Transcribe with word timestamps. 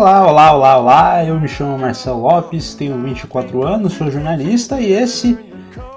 Olá, 0.00 0.26
olá, 0.26 0.52
olá, 0.54 0.78
olá. 0.78 1.24
Eu 1.26 1.38
me 1.38 1.46
chamo 1.46 1.76
Marcelo 1.76 2.22
Lopes, 2.22 2.72
tenho 2.72 2.96
24 3.02 3.62
anos, 3.62 3.92
sou 3.92 4.10
jornalista 4.10 4.80
e 4.80 4.92
esse 4.92 5.38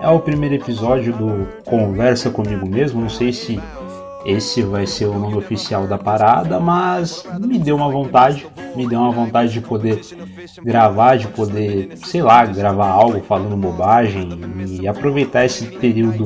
é 0.02 0.10
o 0.10 0.20
primeiro 0.20 0.56
episódio 0.56 1.14
do 1.14 1.48
Conversa 1.64 2.30
Comigo 2.30 2.68
Mesmo. 2.68 3.00
Não 3.00 3.08
sei 3.08 3.32
se 3.32 3.62
esse 4.26 4.62
vai 4.62 4.88
ser 4.88 5.06
o 5.06 5.18
nome 5.18 5.38
oficial 5.38 5.86
da 5.86 5.98
parada, 5.98 6.60
mas 6.60 7.26
me 7.40 7.60
deu 7.60 7.76
uma 7.76 7.90
vontade, 7.90 8.46
me 8.76 8.88
deu 8.88 9.00
uma 9.00 9.12
vontade 9.12 9.52
de 9.52 9.62
poder 9.62 10.02
gravar, 10.64 11.18
de 11.18 11.28
poder, 11.28 11.98
sei 12.06 12.22
lá, 12.22 12.46
gravar 12.46 12.88
algo 12.88 13.22
falando 13.22 13.58
bobagem 13.58 14.30
e 14.82 14.88
aproveitar 14.88 15.46
esse 15.46 15.66
período 15.66 16.26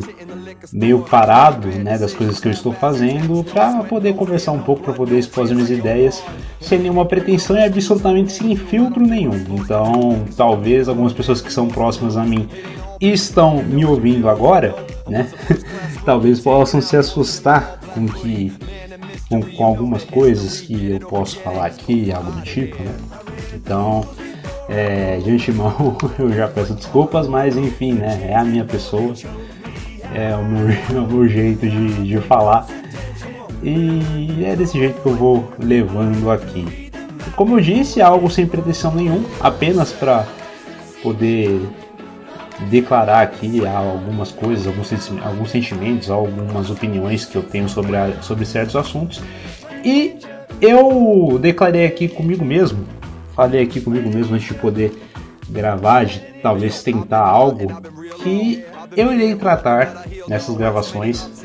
meio 0.72 1.00
parado, 1.00 1.68
né, 1.68 1.98
das 1.98 2.14
coisas 2.14 2.40
que 2.40 2.48
eu 2.48 2.52
estou 2.52 2.72
fazendo 2.74 3.44
para 3.44 3.84
poder 3.84 4.16
conversar 4.16 4.52
um 4.52 4.60
pouco, 4.60 4.84
para 4.84 4.94
poder 4.94 5.18
expor 5.18 5.46
as 5.46 5.52
minhas 5.52 5.70
ideias 5.70 6.24
sem 6.60 6.80
nenhuma 6.80 7.06
pretensão 7.06 7.56
e 7.56 7.64
absolutamente 7.64 8.32
sem 8.32 8.56
filtro 8.56 9.06
nenhum. 9.06 9.36
Então, 9.50 10.24
talvez 10.36 10.88
algumas 10.88 11.14
pessoas 11.14 11.42
que 11.42 11.52
são 11.52 11.68
próximas 11.68 12.18
a 12.18 12.24
mim 12.24 12.48
estão 13.00 13.64
me 13.64 13.86
ouvindo 13.86 14.30
agora, 14.30 14.76
né? 15.08 15.28
talvez 16.06 16.40
possam 16.40 16.82
se 16.82 16.96
assustar 16.96 17.80
com 17.98 18.08
que 18.08 18.54
com, 19.28 19.42
com, 19.42 19.66
algumas 19.66 20.04
coisas 20.04 20.62
que 20.62 20.92
eu 20.92 21.00
posso 21.00 21.40
falar 21.40 21.66
aqui, 21.66 22.12
algo 22.12 22.32
do 22.32 22.42
tipo, 22.42 22.82
né? 22.82 22.96
Então, 23.54 24.06
é, 24.70 25.18
de 25.18 25.32
antemão 25.32 25.98
eu 26.20 26.32
já 26.32 26.48
peço 26.48 26.74
desculpas, 26.74 27.28
mas 27.28 27.58
enfim, 27.58 27.94
né? 27.94 28.30
É 28.30 28.36
a 28.36 28.44
minha 28.44 28.64
pessoa, 28.64 29.14
é 30.14 30.36
o 30.36 30.44
meu, 30.46 30.68
o 31.04 31.08
meu 31.08 31.28
jeito 31.28 31.68
de, 31.68 32.08
de 32.08 32.18
falar 32.22 32.68
e 33.64 34.46
é 34.46 34.56
desse 34.56 34.78
jeito 34.78 35.02
que 35.02 35.08
eu 35.08 35.16
vou 35.16 35.52
levando 35.60 36.30
aqui. 36.30 36.92
Como 37.36 37.58
eu 37.58 37.62
disse, 37.62 38.02
algo 38.02 38.30
sem 38.30 38.48
pretensão 38.48 38.94
nenhum, 38.94 39.24
apenas 39.40 39.92
para 39.92 40.26
poder 41.04 41.60
declarar 42.70 43.22
aqui 43.22 43.66
algumas 43.66 44.32
coisas, 44.32 44.68
alguns, 44.68 44.92
alguns 45.24 45.52
sentimentos, 45.52 46.10
algumas 46.10 46.70
opiniões 46.70 47.26
que 47.26 47.36
eu 47.36 47.44
tenho 47.44 47.70
sobre, 47.70 47.96
a, 47.96 48.22
sobre 48.22 48.46
certos 48.46 48.76
assuntos. 48.76 49.22
E 49.84 50.18
eu 50.60 51.38
declarei 51.40 51.86
aqui 51.86 52.08
comigo 52.08 52.44
mesmo, 52.44 52.86
falei 53.36 53.64
aqui 53.64 53.80
comigo 53.80 54.10
mesmo 54.10 54.36
antes 54.36 54.48
de 54.48 54.54
poder 54.56 54.92
gravar, 55.50 56.06
de 56.06 56.20
talvez 56.42 56.82
tentar 56.84 57.26
algo, 57.26 57.82
que 58.24 58.66
eu 58.96 59.14
irei 59.14 59.36
tratar 59.36 60.06
nessas 60.28 60.56
gravações 60.56 61.37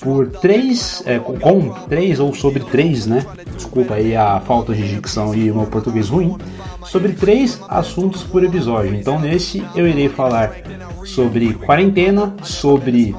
por 0.00 0.28
três, 0.28 1.02
é, 1.06 1.18
com 1.18 1.70
três 1.88 2.20
ou 2.20 2.34
sobre 2.34 2.62
três, 2.64 3.06
né? 3.06 3.24
Desculpa 3.54 3.94
aí 3.94 4.14
a 4.14 4.40
falta 4.40 4.74
de 4.74 4.86
dicção 4.88 5.34
e 5.34 5.50
o 5.50 5.54
meu 5.56 5.66
português 5.66 6.08
ruim 6.08 6.36
sobre 6.84 7.12
três 7.12 7.60
assuntos 7.68 8.22
por 8.22 8.44
episódio. 8.44 8.94
Então, 8.94 9.18
nesse 9.18 9.64
eu 9.74 9.86
irei 9.88 10.08
falar 10.08 10.52
sobre 11.04 11.54
quarentena, 11.54 12.34
sobre 12.42 13.14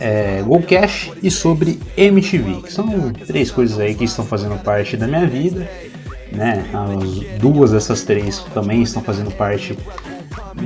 é, 0.00 0.42
Cash 0.68 1.10
e 1.22 1.30
sobre 1.30 1.80
MTV, 1.96 2.62
que 2.62 2.72
são 2.72 3.12
três 3.26 3.50
coisas 3.50 3.78
aí 3.78 3.94
que 3.94 4.04
estão 4.04 4.24
fazendo 4.24 4.60
parte 4.62 4.96
da 4.96 5.06
minha 5.06 5.26
vida. 5.26 5.68
Né? 6.30 6.64
As 6.72 7.40
duas 7.40 7.72
dessas 7.72 8.02
três 8.02 8.38
também 8.52 8.82
estão 8.82 9.02
fazendo 9.02 9.30
parte 9.30 9.76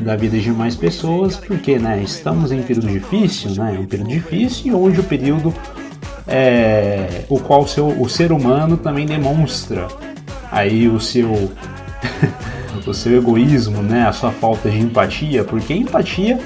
da 0.00 0.16
vida 0.16 0.38
de 0.38 0.50
mais 0.50 0.74
pessoas, 0.74 1.36
porque 1.36 1.78
né, 1.78 2.02
estamos 2.02 2.50
em 2.50 2.60
um 2.60 2.62
período 2.62 2.88
difícil, 2.88 3.50
né? 3.52 3.76
um 3.78 3.86
período 3.86 4.10
difícil 4.10 4.72
e 4.72 4.74
onde 4.74 5.00
o 5.00 5.04
período 5.04 5.54
é, 6.26 7.24
o 7.28 7.38
qual 7.38 7.62
o, 7.62 7.68
seu, 7.68 7.88
o 7.88 8.08
ser 8.08 8.32
humano 8.32 8.76
também 8.76 9.06
demonstra 9.06 9.88
aí 10.50 10.88
o 10.88 11.00
seu 11.00 11.50
o 12.86 12.94
seu 12.94 13.16
egoísmo, 13.16 13.82
né, 13.82 14.08
a 14.08 14.12
sua 14.12 14.32
falta 14.32 14.68
de 14.68 14.80
empatia, 14.80 15.44
porque 15.44 15.72
empatia 15.72 16.38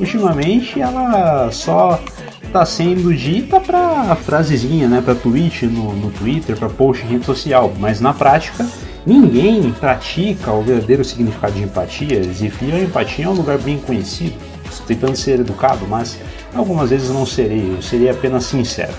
ultimamente 0.00 0.80
ela 0.80 1.50
só 1.52 2.00
está 2.42 2.64
sendo 2.64 3.14
dita 3.14 3.60
para 3.60 4.14
frasezinha, 4.16 4.88
né, 4.88 5.00
para 5.00 5.14
tweet 5.14 5.66
no, 5.66 5.94
no 5.94 6.10
Twitter, 6.10 6.56
para 6.56 6.68
post 6.68 7.04
em 7.04 7.10
rede 7.10 7.24
social, 7.24 7.72
mas 7.78 8.00
na 8.00 8.12
prática 8.12 8.66
ninguém 9.06 9.72
pratica 9.72 10.52
o 10.52 10.62
verdadeiro 10.62 11.04
significado 11.04 11.54
de 11.54 11.62
empatia. 11.62 12.20
E 12.20 12.72
a 12.72 12.80
empatia 12.80 13.26
é 13.26 13.28
um 13.28 13.34
lugar 13.34 13.58
bem 13.58 13.78
conhecido. 13.78 14.36
Estou 14.70 14.86
tentando 14.86 15.16
ser 15.16 15.40
educado, 15.40 15.86
mas 15.88 16.18
algumas 16.54 16.90
vezes 16.90 17.10
não 17.10 17.24
serei, 17.24 17.74
eu 17.76 17.82
seria 17.82 18.12
apenas 18.12 18.44
sincero. 18.44 18.92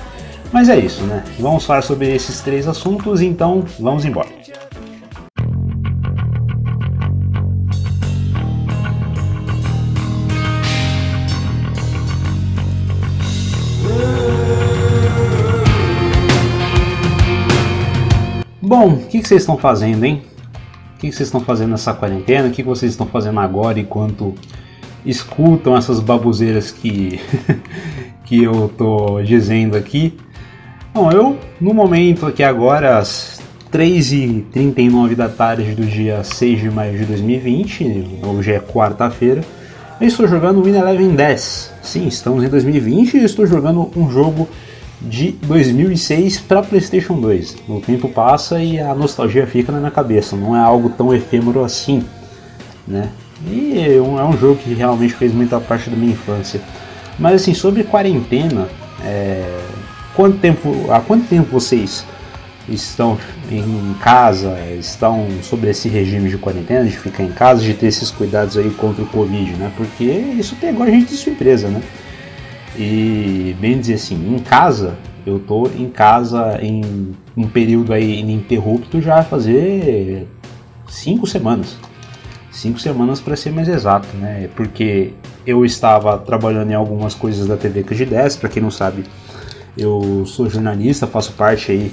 Mas 0.51 0.69
é 0.69 0.77
isso, 0.77 1.03
né? 1.03 1.23
Vamos 1.39 1.65
falar 1.65 1.81
sobre 1.81 2.13
esses 2.13 2.39
três 2.39 2.67
assuntos, 2.67 3.21
então 3.21 3.65
vamos 3.79 4.05
embora. 4.05 4.29
Bom, 18.85 18.93
o 18.93 19.07
que, 19.07 19.17
vocês 19.17 19.41
estão 19.41 19.57
fazendo, 19.57 20.03
hein? 20.03 20.21
O 20.93 20.99
que, 20.99 21.11
vocês 21.11 21.27
estão 21.27 21.41
fazendo 21.41 21.71
nessa 21.71 21.91
quarentena? 21.91 22.49
O 22.49 22.51
que, 22.51 22.57
que 22.57 22.69
vocês 22.69 22.91
estão 22.91 23.07
fazendo 23.07 23.39
agora 23.39 23.79
enquanto 23.79 24.35
escutam 25.03 25.75
essas 25.75 25.99
baboseiras 25.99 26.69
que, 26.69 27.19
que 28.25 28.43
eu 28.43 28.71
tô 28.77 29.23
dizendo 29.23 29.75
aqui? 29.75 30.15
Bom, 30.93 31.11
eu, 31.11 31.35
no 31.59 31.73
momento 31.73 32.27
aqui 32.27 32.43
agora, 32.43 32.99
às 32.99 33.41
3h39 33.73 35.15
da 35.15 35.29
tarde 35.29 35.73
do 35.73 35.83
dia 35.83 36.23
6 36.23 36.59
de 36.59 36.69
maio 36.69 36.95
de 36.95 37.05
2020, 37.05 38.19
hoje 38.23 38.53
é 38.53 38.59
quarta-feira, 38.59 39.43
eu 39.99 40.07
estou 40.07 40.27
jogando 40.27 40.61
Win 40.61 40.75
Eleven 40.75 41.15
10. 41.15 41.73
Sim, 41.81 42.05
estamos 42.05 42.43
em 42.43 42.49
2020 42.49 43.15
e 43.15 43.23
estou 43.23 43.47
jogando 43.47 43.89
um 43.97 44.11
jogo 44.11 44.47
de 45.01 45.31
2006 45.31 46.39
para 46.39 46.63
PlayStation 46.63 47.19
2. 47.19 47.57
O 47.67 47.79
tempo 47.79 48.09
passa 48.09 48.61
e 48.61 48.79
a 48.79 48.93
nostalgia 48.95 49.45
fica 49.45 49.71
na 49.71 49.79
minha 49.79 49.91
cabeça, 49.91 50.35
não 50.35 50.55
é 50.55 50.59
algo 50.59 50.89
tão 50.89 51.13
efêmero 51.13 51.63
assim, 51.63 52.03
né? 52.87 53.09
E 53.47 53.77
é 53.77 54.01
um, 54.01 54.19
é 54.19 54.23
um 54.23 54.37
jogo 54.37 54.55
que 54.55 54.73
realmente 54.73 55.13
fez 55.13 55.33
muita 55.33 55.59
parte 55.59 55.89
da 55.89 55.95
minha 55.95 56.13
infância. 56.13 56.61
Mas 57.19 57.41
assim, 57.41 57.53
sobre 57.53 57.83
quarentena, 57.83 58.67
é... 59.03 59.59
quanto 60.15 60.37
tempo, 60.37 60.73
há 60.89 60.99
quanto 60.99 61.27
tempo 61.27 61.51
vocês 61.51 62.05
estão 62.67 63.17
em 63.51 63.93
casa, 64.01 64.57
estão 64.79 65.27
sobre 65.43 65.69
esse 65.69 65.87
regime 65.87 66.29
de 66.29 66.37
quarentena, 66.37 66.85
de 66.85 66.97
ficar 66.97 67.23
em 67.23 67.31
casa, 67.31 67.61
de 67.61 67.73
ter 67.73 67.87
esses 67.87 68.09
cuidados 68.09 68.57
aí 68.57 68.71
contra 68.71 69.03
o 69.03 69.07
Covid, 69.07 69.51
né? 69.53 69.71
Porque 69.77 70.03
isso 70.03 70.55
pegou 70.55 70.83
a 70.83 70.89
gente 70.89 71.09
de 71.09 71.17
surpresa, 71.17 71.67
né? 71.67 71.81
E 72.77 73.55
bem 73.59 73.79
dizer 73.79 73.95
assim, 73.95 74.35
em 74.35 74.39
casa, 74.39 74.95
eu 75.25 75.39
tô 75.39 75.67
em 75.67 75.89
casa 75.89 76.59
em 76.61 77.15
um 77.35 77.47
período 77.47 77.93
aí 77.93 78.19
ininterrupto 78.19 79.01
já 79.01 79.23
fazer 79.23 80.27
cinco 80.87 81.25
semanas. 81.25 81.77
Cinco 82.51 82.79
semanas 82.79 83.19
para 83.19 83.35
ser 83.35 83.51
mais 83.51 83.67
exato, 83.67 84.07
né? 84.17 84.49
Porque 84.55 85.13
eu 85.45 85.65
estava 85.65 86.17
trabalhando 86.17 86.71
em 86.71 86.75
algumas 86.75 87.13
coisas 87.13 87.47
da 87.47 87.57
TV 87.57 87.83
de 87.83 88.05
10, 88.05 88.37
para 88.37 88.49
quem 88.49 88.61
não 88.61 88.71
sabe, 88.71 89.03
eu 89.77 90.23
sou 90.25 90.49
jornalista, 90.49 91.05
faço 91.05 91.33
parte 91.33 91.71
aí 91.71 91.91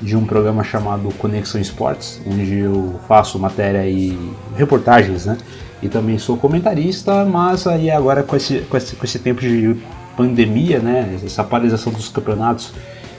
de 0.00 0.16
um 0.16 0.26
programa 0.26 0.62
chamado 0.62 1.08
Conexão 1.14 1.60
Esportes, 1.60 2.20
onde 2.26 2.58
eu 2.58 3.00
faço 3.08 3.38
matéria 3.38 3.88
e 3.88 4.18
reportagens, 4.56 5.24
né? 5.24 5.38
E 5.82 5.88
também 5.88 6.18
sou 6.18 6.36
comentarista, 6.36 7.24
mas 7.24 7.66
aí 7.66 7.90
agora 7.90 8.22
com 8.22 8.36
esse, 8.36 8.58
com 8.60 8.76
esse, 8.76 8.96
com 8.96 9.04
esse 9.04 9.18
tempo 9.18 9.40
de 9.40 9.76
pandemia, 10.16 10.78
né, 10.78 11.18
essa 11.24 11.44
paralisação 11.44 11.92
dos 11.92 12.08
campeonatos 12.08 12.72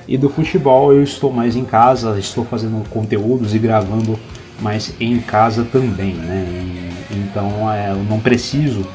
e 0.07 0.18
do 0.18 0.30
futebol, 0.30 0.94
eu 0.94 1.03
estou 1.03 1.31
mais 1.31 1.56
em 1.56 1.65
casa, 1.65 2.18
estou 2.19 2.45
fazendo 2.45 2.88
conteúdos 2.89 3.56
e 3.56 3.59
gravando 3.59 4.19
mais 4.62 4.94
em 5.00 5.19
casa 5.19 5.65
também, 5.71 6.13
né? 6.13 6.92
Então 7.12 7.71
é, 7.71 7.92
eu 7.92 8.03
não 8.03 8.19
preciso, 8.19 8.86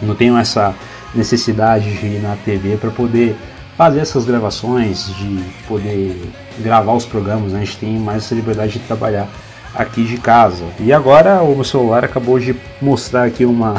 não 0.00 0.14
tenho 0.14 0.36
essa 0.36 0.74
necessidade 1.14 1.90
de 1.96 2.06
ir 2.06 2.22
na 2.22 2.36
TV 2.36 2.76
para 2.76 2.90
poder 2.90 3.36
fazer 3.76 4.00
essas 4.00 4.24
gravações, 4.24 5.06
de 5.16 5.42
poder 5.68 6.30
gravar 6.60 6.94
os 6.94 7.04
programas, 7.04 7.52
né? 7.52 7.60
a 7.60 7.64
gente 7.64 7.76
tem 7.78 7.98
mais 7.98 8.24
essa 8.24 8.34
liberdade 8.34 8.74
de 8.74 8.78
trabalhar 8.80 9.28
aqui 9.74 10.04
de 10.04 10.16
casa. 10.16 10.64
E 10.80 10.92
agora 10.92 11.42
o 11.42 11.54
meu 11.54 11.64
celular 11.64 12.04
acabou 12.04 12.38
de 12.38 12.56
mostrar 12.80 13.24
aqui 13.24 13.44
uma, 13.44 13.74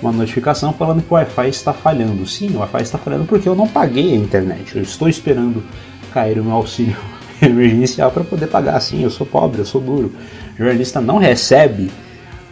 uma 0.00 0.12
notificação 0.12 0.72
falando 0.72 1.02
que 1.02 1.12
o 1.12 1.14
Wi-Fi 1.14 1.48
está 1.48 1.72
falhando. 1.72 2.26
Sim, 2.26 2.54
o 2.54 2.58
Wi-Fi 2.58 2.82
está 2.82 2.98
falhando 2.98 3.24
porque 3.24 3.48
eu 3.48 3.54
não 3.54 3.66
paguei 3.66 4.12
a 4.12 4.16
internet. 4.16 4.76
Eu 4.76 4.82
estou 4.82 5.08
esperando 5.08 5.62
cair 6.12 6.38
o 6.38 6.44
meu 6.44 6.54
auxílio 6.54 6.96
emergencial 7.42 8.10
para 8.10 8.24
poder 8.24 8.46
pagar. 8.46 8.80
Sim, 8.80 9.02
eu 9.02 9.10
sou 9.10 9.26
pobre, 9.26 9.60
eu 9.60 9.66
sou 9.66 9.80
duro. 9.80 10.12
O 10.54 10.58
jornalista 10.58 11.00
não 11.00 11.18
recebe 11.18 11.90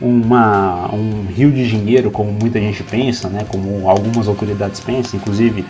uma, 0.01 0.93
um 0.93 1.27
rio 1.27 1.51
de 1.51 1.67
dinheiro 1.69 2.11
como 2.11 2.31
muita 2.31 2.61
gente 2.61 2.83
pensa, 2.83 3.29
né? 3.29 3.45
como 3.49 3.89
algumas 3.89 4.29
autoridades 4.29 4.81
pensam, 4.81 5.19
inclusive 5.19 5.65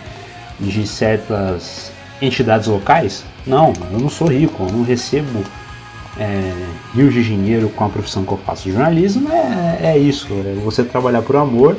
de 0.59 0.87
certas 0.87 1.93
entidades 2.21 2.67
locais. 2.67 3.25
Não, 3.47 3.73
eu 3.93 3.99
não 3.99 4.09
sou 4.09 4.29
rico, 4.29 4.65
eu 4.65 4.73
não 4.73 4.83
recebo 4.83 5.45
é, 6.19 6.53
de 6.95 7.25
dinheiro 7.25 7.69
com 7.69 7.85
a 7.85 7.89
profissão 7.89 8.25
que 8.25 8.33
eu 8.33 8.39
faço. 8.39 8.71
Jornalismo 8.71 9.31
é, 9.31 9.79
é 9.95 9.99
isso, 9.99 10.29
é 10.45 10.55
você 10.63 10.83
trabalhar 10.83 11.23
por 11.23 11.37
amor 11.37 11.77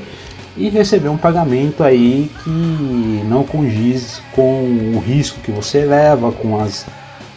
e 0.55 0.69
receber 0.69 1.09
um 1.09 1.17
pagamento 1.17 1.83
aí 1.83 2.31
que 2.43 3.23
não 3.25 3.43
condiz 3.43 4.21
com 4.33 4.93
o 4.95 4.99
risco 4.99 5.39
que 5.41 5.51
você 5.51 5.85
leva, 5.85 6.31
com 6.31 6.59
as, 6.59 6.85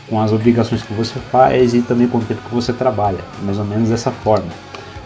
com 0.08 0.20
as 0.20 0.32
obrigações 0.32 0.82
que 0.82 0.92
você 0.94 1.14
faz 1.30 1.74
e 1.74 1.82
também 1.82 2.08
com 2.08 2.18
o 2.18 2.22
tempo 2.22 2.40
que 2.48 2.54
você 2.54 2.72
trabalha, 2.72 3.18
mais 3.42 3.58
ou 3.58 3.64
menos 3.64 3.90
dessa 3.90 4.10
forma. 4.10 4.48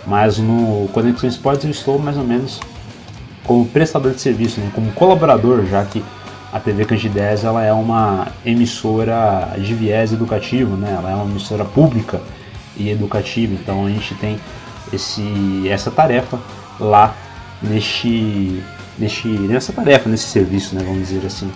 Mas 0.07 0.39
no 0.39 0.89
Conexão 0.93 1.29
Esportes 1.29 1.65
eu 1.65 1.71
estou 1.71 1.99
mais 1.99 2.17
ou 2.17 2.25
menos 2.25 2.61
como 3.45 3.67
prestador 3.67 4.13
de 4.13 4.21
serviço, 4.21 4.61
né, 4.61 4.71
como 4.75 4.91
colaborador, 4.93 5.65
já 5.67 5.85
que 5.85 6.03
a 6.55 6.61
TV 6.61 6.85
Candidez 6.85 7.43
ela 7.43 7.65
é 7.65 7.73
uma 7.73 8.29
emissora 8.47 9.57
de 9.59 9.75
viés 9.75 10.13
educativo, 10.13 10.77
né? 10.77 10.95
ela 10.97 11.11
é 11.11 11.15
uma 11.17 11.25
emissora 11.25 11.65
pública 11.65 12.23
e 12.77 12.91
educativa, 12.91 13.53
então 13.53 13.85
a 13.85 13.91
gente 13.91 14.15
tem 14.15 14.39
esse, 14.93 15.69
essa 15.69 15.91
tarefa 15.91 16.39
lá 16.79 17.13
neste, 17.61 18.63
neste, 18.97 19.27
nessa 19.27 19.73
tarefa, 19.73 20.09
nesse 20.09 20.29
serviço, 20.29 20.77
né? 20.77 20.85
vamos 20.85 21.09
dizer 21.09 21.27
assim. 21.27 21.51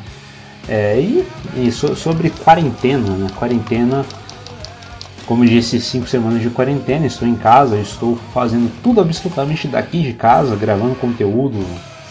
É, 0.68 0.98
e, 0.98 1.24
e 1.54 1.70
so, 1.70 1.94
sobre 1.94 2.30
quarentena, 2.30 3.10
né? 3.10 3.28
quarentena, 3.36 4.04
como 5.26 5.46
disse, 5.46 5.80
cinco 5.80 6.08
semanas 6.08 6.42
de 6.42 6.50
quarentena, 6.50 7.06
estou 7.06 7.28
em 7.28 7.36
casa, 7.36 7.78
estou 7.78 8.18
fazendo 8.34 8.68
tudo 8.82 9.00
absolutamente 9.00 9.68
daqui 9.68 10.02
de 10.02 10.12
casa, 10.12 10.56
gravando 10.56 10.96
conteúdo, 10.96 11.64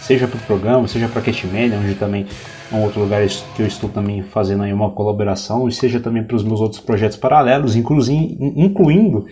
seja 0.08 0.26
para 0.26 0.38
o 0.38 0.40
programa, 0.40 0.88
seja 0.88 1.06
para 1.06 1.20
a 1.20 1.22
Catmania, 1.22 1.78
onde 1.78 1.94
também 1.94 2.24
é 2.72 2.74
um 2.74 2.82
outro 2.82 3.00
lugar 3.00 3.22
que 3.54 3.60
eu 3.60 3.66
estou 3.66 3.90
também 3.90 4.22
fazendo 4.22 4.62
aí 4.62 4.72
uma 4.72 4.90
colaboração, 4.90 5.68
e 5.68 5.72
seja 5.72 6.00
também 6.00 6.22
para 6.24 6.34
os 6.34 6.42
meus 6.42 6.62
outros 6.62 6.80
projetos 6.80 7.18
paralelos, 7.18 7.76
incluindo 7.76 9.26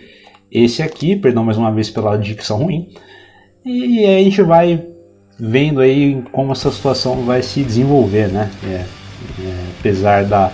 esse 0.51 0.83
aqui, 0.83 1.15
perdão 1.15 1.43
mais 1.43 1.57
uma 1.57 1.71
vez 1.71 1.89
pela 1.89 2.15
dicção 2.15 2.59
ruim, 2.59 2.89
e 3.65 4.05
aí 4.05 4.21
a 4.21 4.23
gente 4.23 4.41
vai 4.43 4.85
vendo 5.39 5.81
aí 5.81 6.21
como 6.31 6.51
essa 6.51 6.71
situação 6.71 7.23
vai 7.23 7.41
se 7.41 7.63
desenvolver, 7.63 8.27
né? 8.27 8.51
É, 8.63 8.85
é, 9.39 9.65
apesar 9.79 10.25
da 10.25 10.51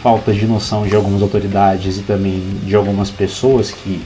falta 0.00 0.32
de 0.32 0.46
noção 0.46 0.86
de 0.86 0.94
algumas 0.94 1.22
autoridades 1.22 1.98
e 1.98 2.02
também 2.02 2.40
de 2.62 2.76
algumas 2.76 3.10
pessoas 3.10 3.72
que 3.72 4.00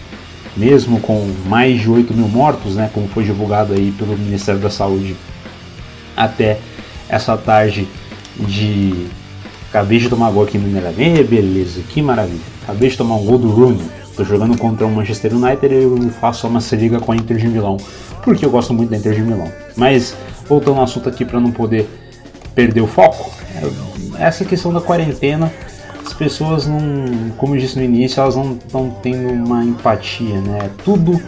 mesmo 0.57 1.01
com 1.01 1.31
mais 1.47 1.81
de 1.81 1.91
8 1.91 2.13
mil 2.15 2.29
mortos, 2.29 2.75
né, 2.75 2.91
como 2.93 3.07
foi 3.09 3.25
divulgado 3.25 3.73
aí 3.75 3.93
pelo 3.93 4.17
Ministério 4.17 4.61
da 4.61 4.71
Saúde 4.71 5.15
até 6.25 6.59
essa 7.09 7.37
tarde 7.37 7.89
de. 8.39 9.07
Acabei 9.69 9.99
de 9.99 10.09
tomar 10.09 10.31
gol 10.33 10.45
aqui 10.45 10.59
no 10.59 10.67
Mineirão. 10.67 10.93
beleza, 11.25 11.81
que 11.89 12.03
maravilha. 12.03 12.41
Acabei 12.65 12.89
de 12.89 12.97
tomar 12.97 13.17
um 13.17 13.25
gol 13.25 13.39
do 13.39 13.51
Rooney. 13.51 13.81
Estou 14.03 14.25
jogando 14.25 14.59
contra 14.59 14.85
o 14.85 14.91
Manchester 14.91 15.35
United 15.35 15.73
e 15.73 15.83
eu 15.83 16.11
faço 16.21 16.47
uma 16.49 16.61
liga 16.73 16.99
com 16.99 17.13
a 17.13 17.17
Inter 17.17 17.37
de 17.37 17.47
Milão. 17.47 17.77
Porque 18.25 18.45
eu 18.45 18.51
gosto 18.51 18.75
muito 18.75 18.91
da 18.91 18.97
Inter 18.97 19.15
de 19.15 19.23
Milão. 19.23 19.51
Mas, 19.77 20.17
voltando 20.49 20.79
ao 20.79 20.85
assunto 20.85 21.09
aqui 21.09 21.25
para 21.25 21.39
não 21.39 21.53
poder 21.53 21.89
perder 22.55 22.81
o 22.81 22.87
foco, 22.87 23.31
é, 23.55 24.27
essa 24.27 24.45
questão 24.45 24.73
da 24.73 24.81
quarentena, 24.81 25.53
as 26.05 26.13
pessoas 26.13 26.67
não, 26.67 27.31
como 27.37 27.55
eu 27.55 27.61
disse 27.61 27.79
no 27.79 27.85
início, 27.85 28.21
elas 28.21 28.35
não 28.35 28.55
estão 28.55 28.91
tendo 29.03 29.33
uma 29.33 29.65
empatia, 29.65 30.41
né? 30.41 30.69
Tudo, 30.85 31.23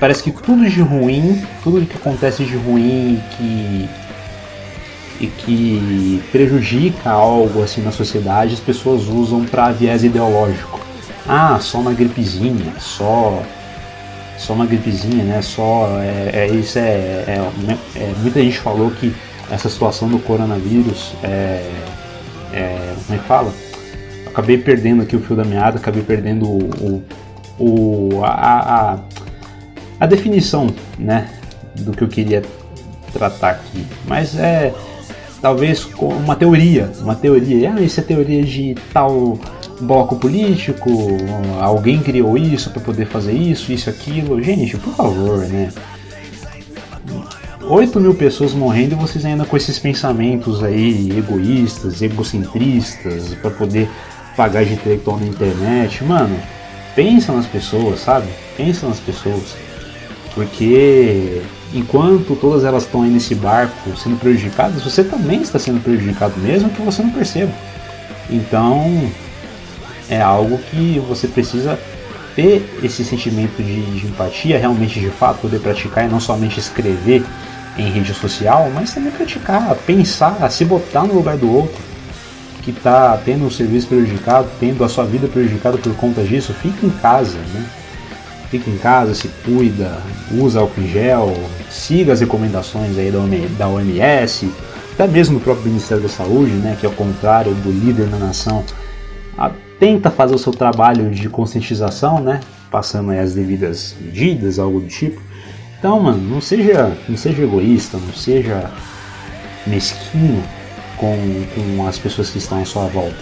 parece 0.00 0.22
que 0.22 0.32
tudo 0.32 0.68
de 0.68 0.80
ruim, 0.80 1.42
tudo 1.62 1.84
que 1.84 1.96
acontece 1.96 2.44
de 2.44 2.56
ruim, 2.56 3.22
que 3.36 3.88
e 5.20 5.26
que 5.26 6.22
prejudica 6.30 7.10
algo 7.10 7.62
assim 7.62 7.82
na 7.82 7.90
sociedade, 7.90 8.54
as 8.54 8.60
pessoas 8.60 9.06
usam 9.08 9.44
para 9.44 9.70
viés 9.72 10.04
ideológico. 10.04 10.80
Ah, 11.26 11.58
só 11.60 11.78
uma 11.78 11.92
gripezinha, 11.92 12.72
só 12.78 13.42
só 14.38 14.52
uma 14.54 14.66
gripezinha, 14.66 15.24
né? 15.24 15.42
Só 15.42 15.88
é, 16.00 16.30
é 16.32 16.46
isso 16.48 16.78
é, 16.78 16.82
é, 16.82 17.50
é, 17.96 18.14
muita 18.20 18.40
gente 18.40 18.58
falou 18.58 18.90
que 18.92 19.14
essa 19.50 19.68
situação 19.68 20.08
do 20.08 20.18
coronavírus 20.20 21.12
é, 21.22 21.70
é 22.52 22.94
como 23.04 23.18
é 23.18 23.20
que 23.20 23.28
fala? 23.28 23.52
Acabei 24.26 24.58
perdendo 24.58 25.02
aqui 25.02 25.16
o 25.16 25.20
fio 25.20 25.34
da 25.34 25.44
meada, 25.44 25.78
acabei 25.78 26.02
perdendo 26.02 26.46
o, 26.46 27.02
o, 27.58 28.14
o 28.18 28.24
a, 28.24 28.92
a, 28.92 28.98
a 29.98 30.06
definição, 30.06 30.68
né, 30.98 31.28
do 31.74 31.92
que 31.92 32.02
eu 32.02 32.08
queria 32.08 32.42
tratar 33.12 33.50
aqui. 33.50 33.84
Mas 34.06 34.38
é 34.38 34.72
talvez 35.40 35.84
com 35.84 36.08
uma 36.08 36.34
teoria, 36.34 36.90
uma 37.00 37.14
teoria, 37.14 37.74
ah, 37.74 37.80
isso 37.80 38.00
é 38.00 38.02
teoria 38.02 38.42
de 38.44 38.74
tal 38.92 39.38
bloco 39.80 40.16
político, 40.16 40.90
alguém 41.60 42.00
criou 42.00 42.36
isso 42.36 42.70
para 42.70 42.82
poder 42.82 43.06
fazer 43.06 43.32
isso, 43.32 43.72
isso, 43.72 43.88
aquilo. 43.88 44.42
Gente, 44.42 44.76
por 44.76 44.94
favor, 44.94 45.38
né? 45.46 45.70
8 47.62 48.00
mil 48.00 48.14
pessoas 48.14 48.54
morrendo 48.54 48.94
e 48.94 48.98
vocês 48.98 49.24
ainda 49.24 49.44
com 49.44 49.56
esses 49.56 49.78
pensamentos 49.78 50.64
aí 50.64 51.10
egoístas, 51.16 52.00
egocentristas, 52.00 53.34
para 53.34 53.50
poder 53.50 53.88
pagar 54.36 54.64
de 54.64 54.72
intelectual 54.72 55.18
na 55.18 55.26
internet. 55.26 56.02
Mano, 56.02 56.36
pensa 56.96 57.32
nas 57.32 57.46
pessoas, 57.46 58.00
sabe? 58.00 58.28
Pensa 58.56 58.88
nas 58.88 58.98
pessoas. 59.00 59.54
Porque 60.34 61.42
enquanto 61.72 62.34
todas 62.36 62.64
elas 62.64 62.84
estão 62.84 63.02
aí 63.02 63.10
nesse 63.10 63.34
barco 63.34 63.96
sendo 63.96 64.18
prejudicadas, 64.18 64.82
você 64.82 65.04
também 65.04 65.42
está 65.42 65.58
sendo 65.58 65.82
prejudicado, 65.82 66.34
mesmo 66.38 66.70
que 66.70 66.80
você 66.82 67.02
não 67.02 67.10
perceba. 67.10 67.52
Então, 68.30 69.10
é 70.08 70.20
algo 70.20 70.58
que 70.58 71.02
você 71.08 71.26
precisa 71.26 71.78
ter 72.34 72.64
esse 72.82 73.04
sentimento 73.04 73.62
de, 73.62 73.82
de, 73.82 74.06
empatia, 74.06 74.58
realmente 74.58 75.00
de 75.00 75.10
fato 75.10 75.40
poder 75.40 75.58
praticar 75.58 76.04
e 76.04 76.08
não 76.08 76.20
somente 76.20 76.58
escrever 76.60 77.24
em 77.76 77.90
rede 77.90 78.14
social, 78.14 78.70
mas 78.74 78.92
também 78.92 79.12
praticar, 79.12 79.74
pensar, 79.86 80.50
se 80.50 80.64
botar 80.64 81.02
no 81.02 81.14
lugar 81.14 81.36
do 81.36 81.52
outro 81.52 81.80
que 82.62 82.70
está 82.70 83.16
tendo 83.24 83.46
o 83.46 83.50
serviço 83.50 83.86
prejudicado, 83.86 84.48
tendo 84.60 84.84
a 84.84 84.88
sua 84.88 85.04
vida 85.04 85.26
prejudicada 85.26 85.78
por 85.78 85.94
conta 85.96 86.22
disso, 86.22 86.52
fica 86.52 86.86
em 86.86 86.90
casa, 86.90 87.38
né? 87.38 87.64
Fica 88.50 88.70
em 88.70 88.78
casa, 88.78 89.14
se 89.14 89.28
cuida, 89.44 90.02
usa 90.32 90.60
álcool 90.60 90.80
em 90.80 90.88
gel, 90.88 91.34
siga 91.70 92.12
as 92.12 92.20
recomendações 92.20 92.96
aí 92.98 93.12
da 93.58 93.68
OMS, 93.68 94.50
até 94.94 95.06
mesmo 95.06 95.38
do 95.38 95.44
próprio 95.44 95.66
Ministério 95.66 96.02
da 96.02 96.08
Saúde, 96.08 96.52
né, 96.52 96.76
que 96.78 96.86
ao 96.86 96.92
contrário 96.92 97.54
do 97.54 97.70
líder 97.70 98.08
na 98.08 98.18
nação, 98.18 98.64
a, 99.36 99.50
tenta 99.78 100.10
fazer 100.10 100.34
o 100.34 100.38
seu 100.38 100.52
trabalho 100.52 101.10
de 101.10 101.28
conscientização, 101.28 102.20
né, 102.20 102.40
passando 102.70 103.12
as 103.12 103.34
devidas 103.34 103.94
medidas, 104.00 104.58
algo 104.58 104.80
do 104.80 104.88
tipo. 104.88 105.20
Então, 105.78 106.00
mano, 106.00 106.18
não 106.18 106.40
seja, 106.40 106.96
não 107.08 107.16
seja 107.16 107.42
egoísta, 107.42 107.98
não 107.98 108.12
seja 108.12 108.70
mesquinho 109.66 110.42
com, 110.96 111.16
com 111.54 111.86
as 111.86 111.98
pessoas 111.98 112.30
que 112.30 112.38
estão 112.38 112.60
à 112.60 112.64
sua 112.64 112.86
volta, 112.86 113.16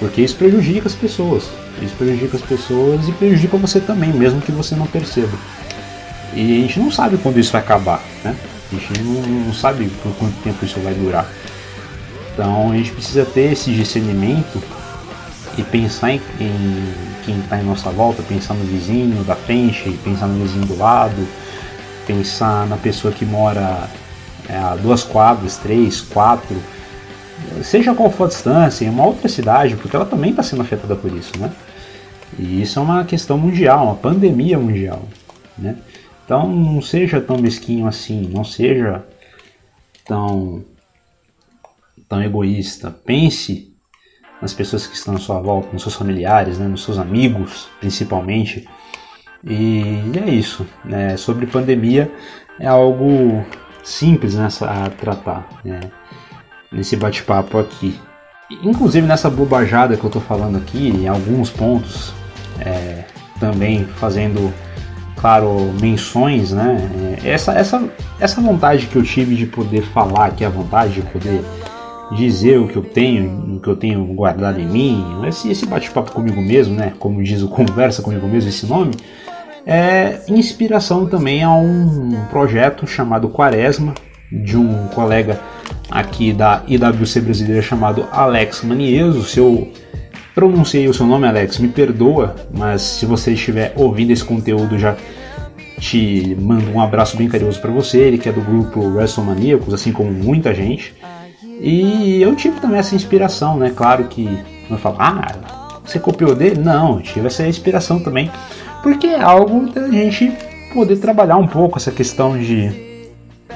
porque 0.00 0.22
isso 0.22 0.36
prejudica 0.36 0.88
as 0.88 0.94
pessoas. 0.94 1.48
Isso 1.82 1.94
prejudica 1.96 2.36
as 2.36 2.42
pessoas 2.42 3.06
e 3.08 3.12
prejudica 3.12 3.56
você 3.56 3.80
também, 3.80 4.12
mesmo 4.12 4.40
que 4.40 4.50
você 4.50 4.74
não 4.74 4.86
perceba. 4.86 5.36
E 6.34 6.58
a 6.58 6.60
gente 6.62 6.80
não 6.80 6.90
sabe 6.90 7.16
quando 7.18 7.38
isso 7.38 7.52
vai 7.52 7.60
acabar, 7.60 8.02
né? 8.24 8.34
A 8.72 8.74
gente 8.74 9.02
não, 9.02 9.22
não 9.22 9.54
sabe 9.54 9.88
por 10.02 10.12
quanto 10.16 10.34
tempo 10.42 10.64
isso 10.64 10.80
vai 10.80 10.94
durar. 10.94 11.26
Então 12.32 12.72
a 12.72 12.76
gente 12.76 12.92
precisa 12.92 13.24
ter 13.24 13.52
esse 13.52 13.72
discernimento 13.72 14.62
e 15.56 15.62
pensar 15.62 16.12
em, 16.12 16.20
em 16.40 16.94
quem 17.24 17.38
está 17.38 17.58
em 17.58 17.64
nossa 17.64 17.90
volta, 17.90 18.22
pensar 18.22 18.54
no 18.54 18.64
vizinho 18.64 19.22
da 19.24 19.34
frente, 19.34 19.90
pensar 20.04 20.26
no 20.26 20.42
vizinho 20.44 20.66
do 20.66 20.76
lado, 20.76 21.26
pensar 22.06 22.66
na 22.66 22.76
pessoa 22.76 23.12
que 23.12 23.24
mora 23.24 23.88
é, 24.48 24.56
a 24.56 24.76
duas 24.76 25.02
quadras, 25.02 25.56
três, 25.56 26.00
quatro, 26.00 26.56
seja 27.62 27.94
qual 27.94 28.10
for 28.10 28.24
a 28.24 28.28
distância, 28.28 28.84
em 28.84 28.90
uma 28.90 29.04
outra 29.04 29.28
cidade, 29.28 29.76
porque 29.76 29.96
ela 29.96 30.04
também 30.04 30.30
está 30.30 30.42
sendo 30.42 30.62
afetada 30.62 30.94
por 30.94 31.12
isso, 31.12 31.32
né? 31.38 31.50
E 32.38 32.62
isso 32.62 32.78
é 32.78 32.82
uma 32.82 33.04
questão 33.04 33.38
mundial, 33.38 33.84
uma 33.86 33.94
pandemia 33.94 34.58
mundial, 34.58 35.02
né? 35.56 35.76
Então 36.24 36.48
não 36.48 36.82
seja 36.82 37.20
tão 37.20 37.38
mesquinho 37.38 37.86
assim, 37.86 38.22
não 38.28 38.44
seja 38.44 39.04
tão 40.04 40.64
tão 42.08 42.22
egoísta. 42.22 42.90
Pense 42.90 43.72
nas 44.42 44.52
pessoas 44.52 44.86
que 44.86 44.96
estão 44.96 45.14
à 45.14 45.18
sua 45.18 45.40
volta, 45.40 45.72
nos 45.72 45.82
seus 45.82 45.94
familiares, 45.94 46.58
né, 46.58 46.68
nos 46.68 46.84
seus 46.84 46.98
amigos, 46.98 47.68
principalmente. 47.80 48.68
E 49.44 50.02
é 50.24 50.30
isso. 50.30 50.66
Né? 50.84 51.16
Sobre 51.16 51.46
pandemia 51.46 52.12
é 52.60 52.66
algo 52.66 53.44
simples 53.82 54.34
né, 54.34 54.48
a 54.62 54.90
tratar. 54.90 55.48
Né? 55.64 55.80
nesse 56.70 56.96
bate-papo 56.96 57.58
aqui. 57.58 57.98
Inclusive 58.50 59.06
nessa 59.06 59.28
bobajada 59.28 59.96
que 59.96 60.04
eu 60.04 60.10
tô 60.10 60.20
falando 60.20 60.56
aqui, 60.56 60.88
em 60.88 61.08
alguns 61.08 61.50
pontos, 61.50 62.12
é, 62.60 63.04
também 63.40 63.84
fazendo, 63.84 64.52
claro, 65.16 65.72
menções, 65.80 66.52
né? 66.52 67.18
É, 67.24 67.30
essa, 67.30 67.52
essa, 67.52 67.82
essa 68.20 68.40
vontade 68.40 68.86
que 68.86 68.96
eu 68.96 69.02
tive 69.02 69.34
de 69.34 69.46
poder 69.46 69.82
falar 69.82 70.26
aqui, 70.26 70.44
a 70.44 70.48
vontade 70.48 70.94
de 70.94 71.02
poder 71.02 71.44
dizer 72.12 72.58
o 72.58 72.68
que 72.68 72.76
eu 72.76 72.84
tenho, 72.84 73.56
o 73.56 73.60
que 73.60 73.68
eu 73.68 73.74
tenho 73.74 74.04
guardado 74.14 74.60
em 74.60 74.66
mim, 74.66 75.04
esse, 75.26 75.50
esse 75.50 75.66
bate-papo 75.66 76.12
comigo 76.12 76.40
mesmo, 76.40 76.76
né? 76.76 76.92
Como 77.00 77.22
diz 77.22 77.42
o 77.42 77.48
Conversa 77.48 78.00
Comigo 78.00 78.28
Mesmo, 78.28 78.48
esse 78.48 78.64
nome, 78.64 78.94
é 79.66 80.20
inspiração 80.28 81.06
também 81.06 81.42
a 81.42 81.50
um 81.50 82.10
projeto 82.30 82.86
chamado 82.86 83.28
Quaresma, 83.28 83.92
de 84.30 84.56
um 84.56 84.86
colega 84.88 85.40
aqui 85.90 86.32
da 86.32 86.62
IWC 86.66 87.20
brasileira 87.20 87.62
chamado 87.62 88.06
Alex 88.10 88.62
Manieso. 88.62 89.22
Se 89.24 89.38
eu 89.38 89.72
pronunciei 90.34 90.88
o 90.88 90.94
seu 90.94 91.06
nome, 91.06 91.26
Alex, 91.26 91.58
me 91.58 91.68
perdoa, 91.68 92.34
mas 92.52 92.82
se 92.82 93.06
você 93.06 93.32
estiver 93.32 93.72
ouvindo 93.76 94.10
esse 94.10 94.24
conteúdo 94.24 94.78
já 94.78 94.96
te 95.78 96.36
mando 96.40 96.70
um 96.70 96.80
abraço 96.80 97.16
bem 97.16 97.28
carinhoso 97.28 97.60
para 97.60 97.70
você, 97.70 97.98
ele 97.98 98.18
que 98.18 98.28
é 98.28 98.32
do 98.32 98.40
grupo 98.40 98.80
WrestleManiacos, 98.80 99.72
assim 99.72 99.92
como 99.92 100.10
muita 100.10 100.54
gente. 100.54 100.94
E 101.60 102.20
eu 102.20 102.34
tive 102.34 102.60
também 102.60 102.78
essa 102.78 102.94
inspiração, 102.94 103.56
né? 103.56 103.72
Claro 103.74 104.04
que 104.04 104.28
não 104.68 104.76
falo, 104.78 104.96
ah, 104.98 105.80
você 105.84 105.98
copiou 105.98 106.34
dele? 106.34 106.60
Não, 106.60 107.00
tive 107.00 107.26
essa 107.26 107.46
inspiração 107.46 108.00
também, 108.00 108.30
porque 108.82 109.06
é 109.06 109.22
algo 109.22 109.72
da 109.72 109.88
gente 109.88 110.32
poder 110.74 110.96
trabalhar 110.96 111.36
um 111.36 111.46
pouco 111.46 111.78
essa 111.78 111.90
questão 111.90 112.38
de 112.38 112.85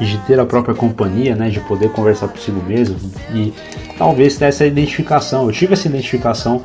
de 0.06 0.18
ter 0.18 0.38
a 0.40 0.46
própria 0.46 0.74
companhia, 0.74 1.34
né, 1.36 1.48
de 1.50 1.60
poder 1.60 1.90
conversar 1.90 2.28
consigo 2.28 2.62
mesmo 2.62 2.96
e 3.34 3.52
talvez 3.98 4.36
ter 4.36 4.46
essa 4.46 4.66
identificação. 4.66 5.46
Eu 5.46 5.52
tive 5.52 5.74
essa 5.74 5.88
identificação 5.88 6.64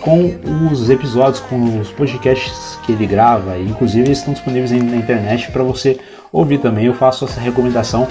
com 0.00 0.38
os 0.70 0.88
episódios, 0.88 1.40
com 1.40 1.80
os 1.80 1.90
podcasts 1.90 2.78
que 2.84 2.92
ele 2.92 3.06
grava, 3.06 3.56
e 3.56 3.68
inclusive 3.68 4.06
eles 4.06 4.18
estão 4.18 4.32
disponíveis 4.32 4.70
na 4.70 4.96
internet 4.96 5.50
para 5.50 5.64
você 5.64 5.98
ouvir 6.32 6.58
também. 6.58 6.86
Eu 6.86 6.94
faço 6.94 7.24
essa 7.24 7.40
recomendação, 7.40 8.06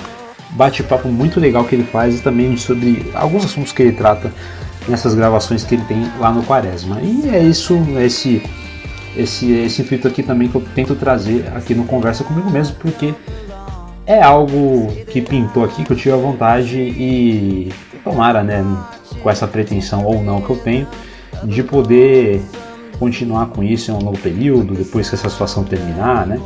bate-papo 0.52 1.08
muito 1.08 1.40
legal 1.40 1.64
que 1.64 1.74
ele 1.74 1.86
faz 1.86 2.20
e 2.20 2.22
também 2.22 2.58
sobre 2.58 3.10
alguns 3.14 3.46
assuntos 3.46 3.72
que 3.72 3.82
ele 3.82 3.94
trata 3.94 4.32
nessas 4.88 5.16
gravações 5.16 5.64
que 5.64 5.76
ele 5.76 5.84
tem 5.86 6.04
lá 6.20 6.32
no 6.32 6.44
Quaresma. 6.44 7.00
E 7.02 7.30
é 7.30 7.42
isso, 7.42 7.78
esse 7.98 8.42
esse 9.16 9.50
esse 9.54 9.82
intuito 9.82 10.08
aqui 10.08 10.22
também 10.22 10.50
que 10.50 10.56
eu 10.56 10.64
tento 10.76 10.96
trazer 10.96 11.46
aqui 11.56 11.74
no 11.74 11.86
Conversa 11.86 12.26
comigo 12.26 12.50
mesmo, 12.50 12.76
porque 12.76 13.14
é 14.06 14.22
algo 14.22 14.88
que 15.08 15.22
pintou 15.22 15.64
aqui 15.64 15.84
que 15.84 15.92
eu 15.92 15.98
tive 15.98 16.12
a 16.12 16.18
vontade 16.18 16.78
e 16.78 17.72
tomara, 18.04 18.44
né, 18.44 18.64
com 19.22 19.30
essa 19.30 19.48
pretensão 19.48 20.06
ou 20.06 20.22
não 20.22 20.42
que 20.42 20.50
eu 20.50 20.58
tenho, 20.58 20.88
de 21.44 21.64
poder 21.64 22.42
continuar 23.00 23.48
com 23.48 23.64
isso 23.64 23.92
em 23.92 23.94
um 23.96 24.00
longo 24.00 24.18
período, 24.20 24.74
depois 24.74 25.10
que 25.10 25.16
essa 25.16 25.30
situação 25.30 25.64
terminar, 25.64 26.26
né? 26.26 26.40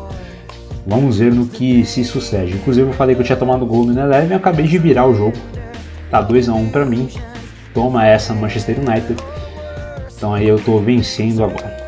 Vamos 0.88 1.20
ver 1.20 1.32
no 1.32 1.46
que 1.46 1.86
se 1.86 2.04
sucede. 2.04 2.54
Inclusive 2.54 2.90
eu 2.90 2.94
falei 2.94 3.14
que 3.14 3.22
eu 3.22 3.26
tinha 3.26 3.38
tomado 3.38 3.66
gol 3.66 3.86
no 3.86 4.00
Eleven 4.00 4.30
e 4.30 4.34
acabei 4.34 4.66
de 4.66 4.78
virar 4.78 5.06
o 5.06 5.14
jogo. 5.14 5.38
Tá 6.10 6.22
2 6.22 6.50
a 6.50 6.54
1 6.54 6.58
um 6.58 6.70
para 6.70 6.86
mim. 6.86 7.08
Toma 7.74 8.08
essa 8.08 8.34
Manchester 8.34 8.78
United. 8.80 9.16
Então 10.16 10.34
aí 10.34 10.48
eu 10.48 10.58
tô 10.58 10.80
vencendo 10.80 11.44
agora. 11.44 11.79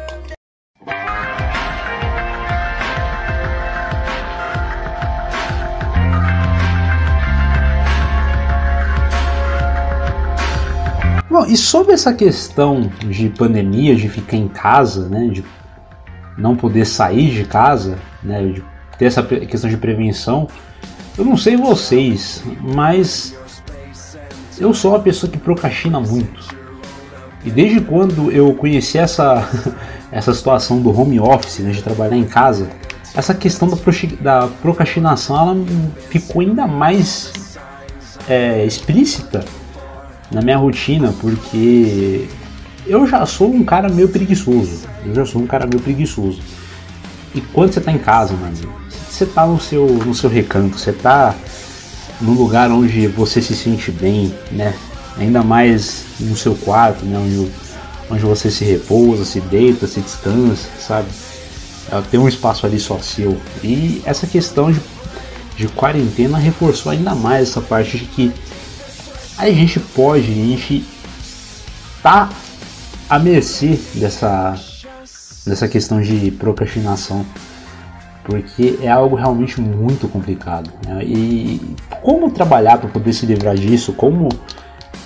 Bom, 11.32 11.46
e 11.46 11.56
sobre 11.56 11.94
essa 11.94 12.12
questão 12.12 12.92
de 13.08 13.30
pandemia, 13.30 13.96
de 13.96 14.10
ficar 14.10 14.36
em 14.36 14.50
casa, 14.50 15.08
né, 15.08 15.30
de 15.30 15.46
não 16.38 16.58
poder 16.58 16.86
sair 16.86 17.32
de 17.32 17.46
casa, 17.46 17.98
né, 18.22 18.46
de 18.48 18.62
ter 18.98 19.06
essa 19.06 19.24
questão 19.24 19.70
de 19.70 19.78
prevenção, 19.78 20.50
eu 21.18 21.24
não 21.24 21.38
sei 21.38 21.56
vocês, 21.56 22.44
mas 22.60 23.34
eu 24.60 24.74
sou 24.74 24.92
uma 24.92 25.00
pessoa 25.00 25.32
que 25.32 25.38
procrastina 25.38 26.02
muito. 26.02 26.54
E 27.46 27.50
desde 27.50 27.80
quando 27.80 28.30
eu 28.30 28.54
conheci 28.54 28.98
essa, 28.98 29.48
essa 30.12 30.34
situação 30.34 30.82
do 30.82 30.90
home 30.90 31.18
office, 31.18 31.60
né, 31.60 31.72
de 31.72 31.82
trabalhar 31.82 32.18
em 32.18 32.26
casa, 32.26 32.70
essa 33.16 33.34
questão 33.34 33.70
da 34.20 34.48
procrastinação 34.62 35.38
ela 35.38 35.56
ficou 36.10 36.42
ainda 36.42 36.68
mais 36.68 37.58
é, 38.28 38.66
explícita 38.66 39.46
na 40.32 40.42
minha 40.42 40.58
rotina, 40.58 41.14
porque 41.20 42.28
eu 42.88 43.06
já 43.06 43.26
sou 43.26 43.54
um 43.54 43.64
cara 43.64 43.90
meio 43.90 44.10
preguiçoso. 44.10 44.88
Eu 45.06 45.14
já 45.14 45.26
sou 45.26 45.42
um 45.42 45.48
cara 45.48 45.68
meio 45.68 45.82
preguiçoso. 45.82 46.42
E 47.36 47.42
quando 47.42 47.74
você 47.74 47.82
tá 47.82 47.92
em 47.92 47.98
casa, 47.98 48.34
mano, 48.34 48.56
você 49.10 49.26
tá 49.26 49.46
no 49.46 49.60
seu, 49.60 49.86
no 49.88 50.14
seu 50.16 50.30
recanto, 50.30 50.78
você 50.78 50.92
tá 50.92 51.36
num 52.20 52.34
lugar 52.34 52.72
onde 52.72 53.08
você 53.08 53.42
se 53.42 53.56
sente 53.56 53.92
bem, 53.92 54.34
né? 54.52 54.74
Ainda 55.18 55.44
mais 55.44 56.06
no 56.20 56.36
seu 56.36 56.56
quarto, 56.56 57.06
né? 57.06 57.18
Onde, 57.18 57.52
onde 58.10 58.24
você 58.24 58.50
se 58.50 58.64
repousa, 58.64 59.26
se 59.26 59.40
deita, 59.42 59.88
se 59.88 60.00
descansa, 60.00 60.70
sabe? 60.80 61.08
Tem 62.10 62.20
um 62.20 62.28
espaço 62.28 62.66
ali 62.66 62.80
só 62.80 63.00
seu. 63.00 63.38
E 63.64 64.02
essa 64.06 64.26
questão 64.26 64.72
de, 64.72 64.80
de 65.58 65.68
quarentena 65.68 66.38
reforçou 66.38 66.92
ainda 66.92 67.14
mais 67.14 67.50
essa 67.50 67.62
parte 67.62 67.98
de 67.98 68.06
que 68.06 68.32
a 69.50 69.52
gente 69.52 69.80
pode, 69.80 70.30
a 70.32 70.36
gente 70.36 70.86
tá 72.04 72.30
à 73.10 73.18
mercê 73.18 73.80
dessa, 73.96 74.56
dessa 75.46 75.68
questão 75.68 76.00
de 76.00 76.32
procrastinação, 76.32 77.26
porque 78.24 78.78
é 78.82 78.90
algo 78.90 79.16
realmente 79.16 79.60
muito 79.60 80.08
complicado. 80.08 80.72
Né? 80.86 81.04
E 81.04 81.76
como 82.02 82.30
trabalhar 82.30 82.78
para 82.78 82.90
poder 82.90 83.14
se 83.14 83.26
livrar 83.26 83.56
disso, 83.56 83.94
como 83.94 84.30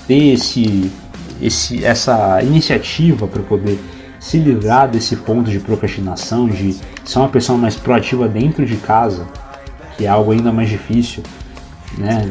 ter 0.05 0.33
esse, 0.33 0.91
esse, 1.41 1.85
essa 1.85 2.41
iniciativa 2.43 3.27
para 3.27 3.41
poder 3.41 3.79
se 4.19 4.37
livrar 4.37 4.89
desse 4.89 5.15
ponto 5.15 5.49
de 5.49 5.59
procrastinação, 5.59 6.47
de 6.49 6.73
ser 7.05 7.19
uma 7.19 7.29
pessoa 7.29 7.57
mais 7.57 7.75
proativa 7.75 8.27
dentro 8.27 8.65
de 8.65 8.75
casa, 8.75 9.25
que 9.97 10.05
é 10.05 10.09
algo 10.09 10.31
ainda 10.31 10.51
mais 10.51 10.67
difícil, 10.67 11.23
né? 11.97 12.29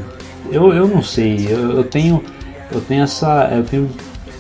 Eu, 0.51 0.73
eu 0.73 0.87
não 0.87 1.03
sei, 1.03 1.47
eu, 1.49 1.77
eu, 1.77 1.85
tenho 1.85 2.23
eu 2.71 2.81
tenho 2.81 3.05
essa 3.05 3.49
eu 3.53 3.65
tenho 3.65 3.91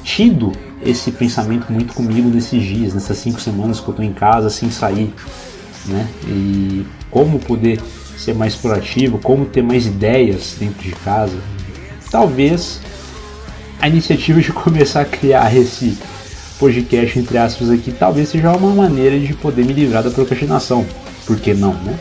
tido 0.02 0.52
esse 0.84 1.10
pensamento 1.10 1.72
muito 1.72 1.94
comigo 1.94 2.28
nesses 2.28 2.62
dias, 2.62 2.94
nessas 2.94 3.16
cinco 3.18 3.40
semanas 3.40 3.80
que 3.80 3.88
eu 3.88 3.92
estou 3.92 4.04
em 4.04 4.12
casa 4.12 4.50
sem 4.50 4.70
sair, 4.70 5.12
né? 5.86 6.06
E 6.26 6.86
como 7.10 7.38
poder 7.38 7.80
ser 8.18 8.34
mais 8.34 8.54
proativo, 8.54 9.18
como 9.18 9.46
ter 9.46 9.62
mais 9.62 9.86
ideias 9.86 10.56
dentro 10.58 10.82
de 10.82 10.92
casa. 10.96 11.36
Talvez 12.10 12.80
a 13.80 13.88
iniciativa 13.88 14.40
de 14.40 14.52
começar 14.52 15.00
a 15.00 15.04
criar 15.04 15.54
esse 15.56 15.98
podcast 16.58 17.18
entre 17.18 17.38
aspas 17.38 17.70
aqui, 17.70 17.92
talvez 17.92 18.28
seja 18.28 18.52
uma 18.52 18.74
maneira 18.74 19.18
de 19.18 19.34
poder 19.34 19.64
me 19.64 19.72
livrar 19.72 20.02
da 20.02 20.10
procrastinação. 20.10 20.86
Por 21.26 21.38
que 21.38 21.54
não, 21.54 21.72
né? 21.74 21.98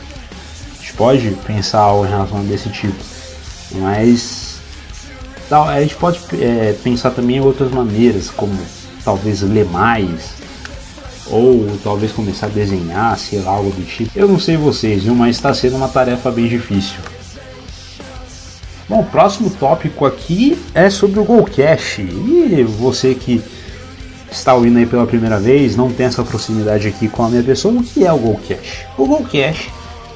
A 0.78 0.82
gente 0.82 0.94
pode 0.94 1.30
pensar 1.48 1.80
algo 1.80 2.04
relacionado 2.04 2.48
desse 2.48 2.70
tipo. 2.70 3.12
Mas 3.74 4.53
a 5.50 5.82
gente 5.82 5.96
pode 5.96 6.20
é, 6.39 6.75
pensar 6.84 7.12
também 7.12 7.38
em 7.38 7.42
outras 7.42 7.72
maneiras, 7.72 8.30
como 8.30 8.58
talvez 9.03 9.42
ler 9.42 9.65
mais, 9.65 10.34
ou 11.27 11.77
talvez 11.84 12.12
começar 12.12 12.48
a 12.48 12.50
desenhar, 12.50 13.18
sei 13.18 13.39
lá, 13.39 13.51
algo 13.51 13.72
do 13.72 13.86
tipo. 13.86 14.12
Eu 14.15 14.27
não 14.27 14.39
sei 14.39 14.58
vocês, 14.58 15.03
viu? 15.03 15.15
Mas 15.15 15.36
está 15.36 15.53
sendo 15.53 15.75
uma 15.75 15.88
tarefa 15.88 16.32
bem 16.32 16.48
difícil. 16.48 17.00
Bom, 18.88 19.00
o 19.00 19.06
próximo 19.06 19.50
tópico 19.50 20.06
aqui 20.06 20.58
é 20.74 20.89
sobre 20.89 21.20
o 21.20 21.24
Golcash. 21.24 22.00
E 22.00 22.63
você 22.63 23.15
que 23.15 23.42
está 24.32 24.53
ouvindo 24.53 24.77
aí 24.77 24.86
pela 24.86 25.06
primeira 25.06 25.39
vez, 25.39 25.75
não 25.75 25.92
tem 25.92 26.06
essa 26.06 26.24
proximidade 26.24 26.88
aqui 26.88 27.08
com 27.08 27.24
a 27.24 27.30
minha 27.30 27.44
pessoa, 27.44 27.74
o 27.74 27.84
que 27.84 28.06
é 28.06 28.12
o 28.12 28.18
Golcash? 28.18 28.86
O 28.98 29.06
Golcash 29.06 29.70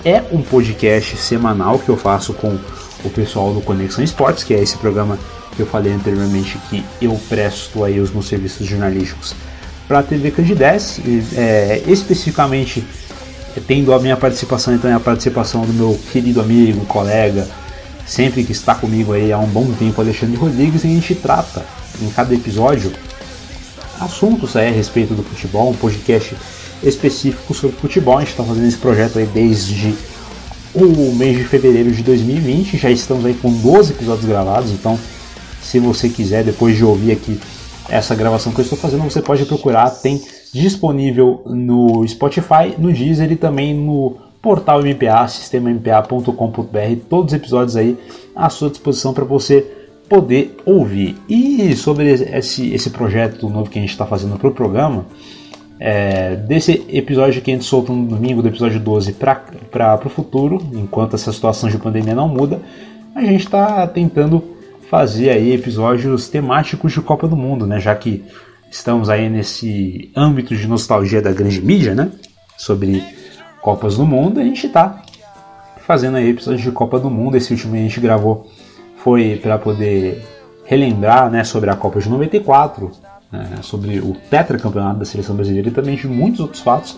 é 0.03 0.23
um 0.31 0.41
podcast 0.41 1.17
semanal 1.17 1.79
que 1.79 1.89
eu 1.89 1.97
faço 1.97 2.33
com 2.33 2.57
o 3.03 3.09
pessoal 3.09 3.53
do 3.53 3.61
Conexão 3.61 4.03
Esportes, 4.03 4.43
que 4.43 4.53
é 4.53 4.61
esse 4.61 4.77
programa 4.77 5.17
que 5.55 5.61
eu 5.61 5.65
falei 5.65 5.91
anteriormente 5.93 6.57
que 6.69 6.83
eu 7.01 7.19
presto 7.27 7.83
aí 7.83 7.99
os 7.99 8.11
meus 8.11 8.27
serviços 8.27 8.67
jornalísticos 8.67 9.33
para 9.87 9.99
a 9.99 10.03
TV 10.03 10.31
Candidez, 10.31 10.99
é, 11.35 11.81
especificamente 11.87 12.83
tendo 13.65 13.93
a 13.93 13.99
minha 13.99 14.15
participação 14.15 14.75
então 14.75 14.89
é 14.89 14.93
a 14.93 14.99
participação 14.99 15.65
do 15.65 15.73
meu 15.73 15.99
querido 16.11 16.39
amigo, 16.41 16.85
colega, 16.85 17.47
sempre 18.05 18.43
que 18.43 18.51
está 18.51 18.75
comigo 18.75 19.13
aí 19.13 19.31
há 19.31 19.39
um 19.39 19.47
bom 19.47 19.71
tempo, 19.73 19.99
Alexandre 19.99 20.35
Rodrigues, 20.35 20.83
e 20.83 20.87
a 20.87 20.89
gente 20.91 21.15
trata 21.15 21.65
em 22.01 22.09
cada 22.09 22.33
episódio 22.35 22.91
assuntos 23.99 24.55
aí 24.55 24.67
a 24.67 24.71
respeito 24.71 25.13
do 25.13 25.23
futebol, 25.23 25.71
um 25.71 25.75
podcast 25.75 26.35
específico 26.83 27.53
sobre 27.53 27.75
futebol. 27.77 28.17
A 28.17 28.19
gente 28.21 28.31
está 28.31 28.43
fazendo 28.43 28.67
esse 28.67 28.77
projeto 28.77 29.17
aí 29.17 29.25
desde 29.25 29.95
o 30.86 31.15
mês 31.15 31.38
de 31.38 31.43
fevereiro 31.43 31.91
de 31.91 32.03
2020. 32.03 32.77
Já 32.77 32.89
estamos 32.89 33.25
aí 33.25 33.34
com 33.34 33.51
12 33.51 33.93
episódios 33.93 34.25
gravados, 34.25 34.72
então 34.72 34.98
se 35.62 35.79
você 35.79 36.10
quiser, 36.10 36.43
depois 36.43 36.75
de 36.75 36.86
ouvir 36.86 37.12
aqui 37.12 37.39
essa 37.89 38.15
gravação 38.15 38.51
que 38.51 38.60
eu 38.60 38.63
estou 38.63 38.77
fazendo, 38.77 39.03
você 39.03 39.22
pode 39.22 39.46
procurar, 39.46 39.89
tem 39.89 40.22
disponível 40.53 41.41
no 41.46 42.07
Spotify, 42.07 42.75
no 42.77 42.91
Deezer 42.91 43.31
e 43.31 43.36
também 43.36 43.74
no 43.74 44.17
portal 44.41 44.81
MPA, 44.81 45.27
sistemampa.com.br, 45.27 46.96
todos 47.10 47.34
os 47.34 47.38
episódios 47.38 47.75
aí 47.75 47.98
à 48.36 48.50
sua 48.50 48.69
disposição 48.69 49.13
para 49.13 49.25
você 49.25 49.65
poder 50.07 50.55
ouvir. 50.65 51.17
E 51.27 51.75
sobre 51.75 52.12
esse, 52.12 52.74
esse 52.74 52.89
projeto 52.89 53.50
novo 53.50 53.69
que 53.69 53.77
a 53.77 53.81
gente 53.81 53.91
está 53.91 54.05
fazendo 54.05 54.38
para 54.38 54.48
o 54.48 54.53
programa, 54.53 55.05
é, 55.79 56.36
desse 56.36 56.86
episódio 56.89 57.41
que 57.41 57.51
a 57.51 57.53
gente 57.53 57.65
solta 57.65 57.91
no 57.91 58.05
domingo, 58.07 58.41
do 58.41 58.48
episódio 58.48 58.79
12 58.79 59.13
para 59.13 60.01
o 60.03 60.10
futuro, 60.10 60.60
enquanto 60.74 61.15
essa 61.15 61.31
situação 61.31 61.69
de 61.69 61.77
pandemia 61.77 62.15
não 62.15 62.27
muda, 62.27 62.62
a 63.15 63.22
gente 63.22 63.46
está 63.46 63.86
tentando 63.88 64.43
fazer 64.89 65.29
aí 65.29 65.53
episódios 65.53 66.29
temáticos 66.29 66.93
de 66.93 67.01
Copa 67.01 67.27
do 67.27 67.36
Mundo, 67.36 67.67
né? 67.67 67.79
Já 67.79 67.93
que 67.96 68.24
estamos 68.72 69.10
aí 69.10 69.29
nesse 69.29 70.12
âmbito 70.15 70.55
de 70.55 70.67
nostalgia 70.67 71.22
da 71.22 71.31
grande 71.31 71.62
mídia, 71.62 71.93
né? 71.93 72.12
Sobre 72.57 73.03
Copas 73.62 73.98
do 73.98 74.05
Mundo, 74.05 74.39
a 74.39 74.43
gente 74.43 74.65
está 74.65 75.01
fazendo 75.86 76.17
aí 76.17 76.29
episódios 76.29 76.63
de 76.63 76.72
Copa 76.72 77.00
do 77.00 77.10
Mundo. 77.10 77.38
Esse 77.38 77.53
último 77.53 77.75
a 77.75 77.79
gente 77.79 78.00
gravou 78.00 78.48
foi 78.98 79.39
para 79.41 79.57
poder 79.57 80.25
relembrar, 80.65 81.29
né, 81.29 81.43
sobre 81.43 81.69
a 81.69 81.75
Copa 81.75 82.00
de 82.00 82.10
94, 82.10 82.91
né, 83.31 83.57
sobre 83.62 84.00
o 84.00 84.15
tetracampeonato 84.29 85.00
da 85.00 85.05
seleção 85.05 85.36
brasileira 85.36 85.67
e 85.67 85.72
também 85.72 85.96
de 85.96 86.07
muitos 86.07 86.39
outros 86.39 86.62
fatos, 86.62 86.98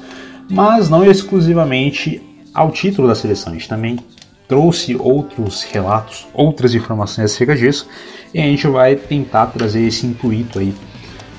mas 0.50 0.89
não 0.89 1.05
exclusivamente 1.05 2.21
ao 2.53 2.71
título 2.71 3.07
da 3.07 3.15
seleção. 3.15 3.53
A 3.53 3.55
gente 3.55 3.69
também 3.69 4.00
trouxe 4.48 4.95
outros 4.95 5.63
relatos, 5.63 6.27
outras 6.33 6.74
informações 6.74 7.31
acerca 7.31 7.55
disso, 7.55 7.88
e 8.33 8.39
a 8.39 8.43
gente 8.43 8.67
vai 8.67 8.95
tentar 8.95 9.48
trazer 9.48 9.81
esse 9.81 10.05
intuito 10.07 10.59
aí 10.59 10.74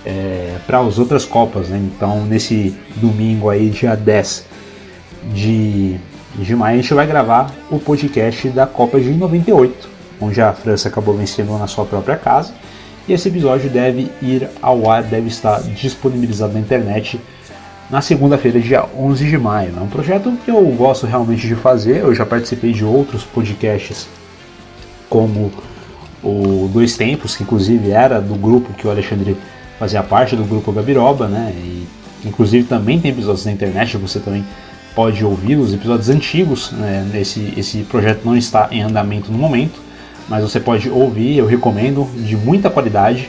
é, 0.04 0.56
para 0.66 0.78
as 0.78 0.99
outras 0.99 1.25
Copas. 1.25 1.68
Né? 1.68 1.78
Então, 1.78 2.25
nesse 2.25 2.76
domingo 2.97 3.50
aí, 3.50 3.68
dia 3.70 3.97
10 3.97 4.47
de, 5.35 5.97
de 6.37 6.56
maio, 6.56 6.78
a 6.78 6.82
gente 6.82 6.94
vai 6.94 7.06
gravar 7.06 7.52
o 7.70 7.78
podcast 7.78 8.49
da 8.49 8.66
Copa 8.66 9.00
de 9.00 9.11
98, 9.11 9.88
onde 10.20 10.40
a 10.40 10.52
França 10.52 10.88
acabou 10.88 11.16
vencendo 11.16 11.56
na 11.59 11.66
sua 11.66 11.85
própria 11.85 12.16
casa. 12.16 12.54
E 13.10 13.12
esse 13.12 13.28
episódio 13.28 13.68
deve 13.68 14.08
ir 14.22 14.48
ao 14.62 14.88
ar, 14.88 15.02
deve 15.02 15.26
estar 15.26 15.60
disponibilizado 15.62 16.52
na 16.52 16.60
internet 16.60 17.20
na 17.90 18.00
segunda-feira, 18.00 18.60
dia 18.60 18.84
11 18.96 19.28
de 19.28 19.36
maio. 19.36 19.74
É 19.76 19.80
um 19.80 19.88
projeto 19.88 20.32
que 20.44 20.48
eu 20.48 20.62
gosto 20.76 21.08
realmente 21.08 21.44
de 21.44 21.56
fazer. 21.56 22.04
Eu 22.04 22.14
já 22.14 22.24
participei 22.24 22.72
de 22.72 22.84
outros 22.84 23.24
podcasts, 23.24 24.06
como 25.08 25.50
o 26.22 26.70
Dois 26.72 26.96
Tempos, 26.96 27.34
que 27.34 27.42
inclusive 27.42 27.90
era 27.90 28.20
do 28.20 28.36
grupo 28.36 28.72
que 28.74 28.86
o 28.86 28.90
Alexandre 28.90 29.36
fazia 29.76 30.04
parte 30.04 30.36
do 30.36 30.44
grupo 30.44 30.70
Gabiroba, 30.70 31.26
né? 31.26 31.52
E 31.56 31.88
inclusive 32.24 32.68
também 32.68 33.00
tem 33.00 33.10
episódios 33.10 33.44
na 33.44 33.50
internet, 33.50 33.96
você 33.96 34.20
também 34.20 34.44
pode 34.94 35.24
ouvir 35.24 35.56
os 35.56 35.74
episódios 35.74 36.08
antigos. 36.08 36.70
Né? 36.70 37.10
Esse, 37.14 37.54
esse 37.56 37.78
projeto 37.82 38.20
não 38.24 38.36
está 38.36 38.68
em 38.70 38.82
andamento 38.82 39.32
no 39.32 39.38
momento, 39.38 39.80
mas 40.30 40.44
você 40.44 40.60
pode 40.60 40.88
ouvir, 40.88 41.37
eu 41.37 41.46
recomendo, 41.46 42.08
de 42.16 42.37
muita 42.37 42.70
qualidade 42.70 43.28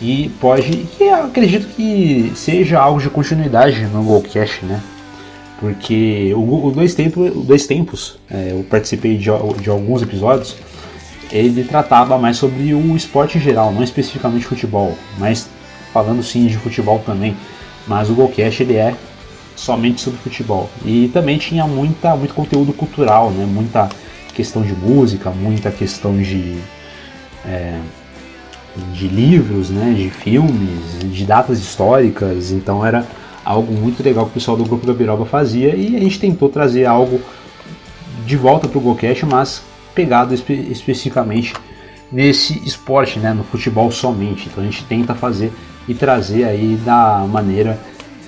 e 0.00 0.30
pode, 0.38 0.86
que 0.96 1.08
acredito 1.08 1.66
que 1.74 2.30
seja 2.36 2.78
algo 2.78 3.00
de 3.00 3.08
continuidade 3.08 3.86
no 3.86 4.04
Golcast, 4.04 4.64
né? 4.66 4.80
Porque 5.58 6.32
o, 6.36 6.66
o 6.66 6.70
Dois 6.70 6.94
Tempos, 6.94 7.32
Dois 7.44 7.66
Tempos 7.66 8.18
é, 8.30 8.52
eu 8.52 8.64
participei 8.68 9.16
de, 9.16 9.30
de 9.60 9.70
alguns 9.70 10.02
episódios, 10.02 10.56
ele 11.32 11.64
tratava 11.64 12.18
mais 12.18 12.36
sobre 12.36 12.74
o 12.74 12.94
esporte 12.94 13.38
em 13.38 13.40
geral, 13.40 13.72
não 13.72 13.82
especificamente 13.82 14.44
futebol, 14.44 14.96
mas 15.18 15.48
falando 15.92 16.22
sim 16.22 16.46
de 16.46 16.58
futebol 16.58 17.02
também. 17.04 17.34
Mas 17.86 18.10
o 18.10 18.14
Golcast 18.14 18.62
ele 18.62 18.76
é 18.76 18.94
somente 19.56 20.00
sobre 20.02 20.20
futebol. 20.20 20.70
E 20.84 21.10
também 21.12 21.38
tinha 21.38 21.66
muita, 21.66 22.14
muito 22.14 22.34
conteúdo 22.34 22.72
cultural, 22.72 23.30
né? 23.30 23.44
muita 23.46 23.88
questão 24.38 24.62
de 24.62 24.72
música, 24.72 25.32
muita 25.32 25.68
questão 25.72 26.16
de. 26.16 26.56
É, 27.44 27.76
de 28.92 29.08
livros, 29.08 29.70
né, 29.70 29.92
de 29.92 30.08
filmes, 30.08 31.00
de 31.00 31.24
datas 31.24 31.58
históricas, 31.58 32.52
então 32.52 32.86
era 32.86 33.04
algo 33.44 33.72
muito 33.72 34.04
legal 34.04 34.26
que 34.26 34.30
o 34.30 34.34
pessoal 34.34 34.56
do 34.56 34.64
grupo 34.64 34.86
da 34.86 34.92
Biroba 34.92 35.26
fazia 35.26 35.74
e 35.74 35.96
a 35.96 35.98
gente 35.98 36.20
tentou 36.20 36.48
trazer 36.48 36.84
algo 36.84 37.20
de 38.24 38.36
volta 38.36 38.68
para 38.68 38.78
o 38.78 38.80
GoCast, 38.80 39.26
mas 39.26 39.62
pegado 39.96 40.32
espe 40.32 40.52
especificamente 40.70 41.54
nesse 42.12 42.62
esporte, 42.64 43.18
né, 43.18 43.32
no 43.32 43.42
futebol 43.42 43.90
somente. 43.90 44.46
Então 44.46 44.62
a 44.62 44.66
gente 44.66 44.84
tenta 44.84 45.12
fazer 45.12 45.50
e 45.88 45.94
trazer 45.94 46.44
aí 46.44 46.78
da 46.84 47.26
maneira 47.28 47.80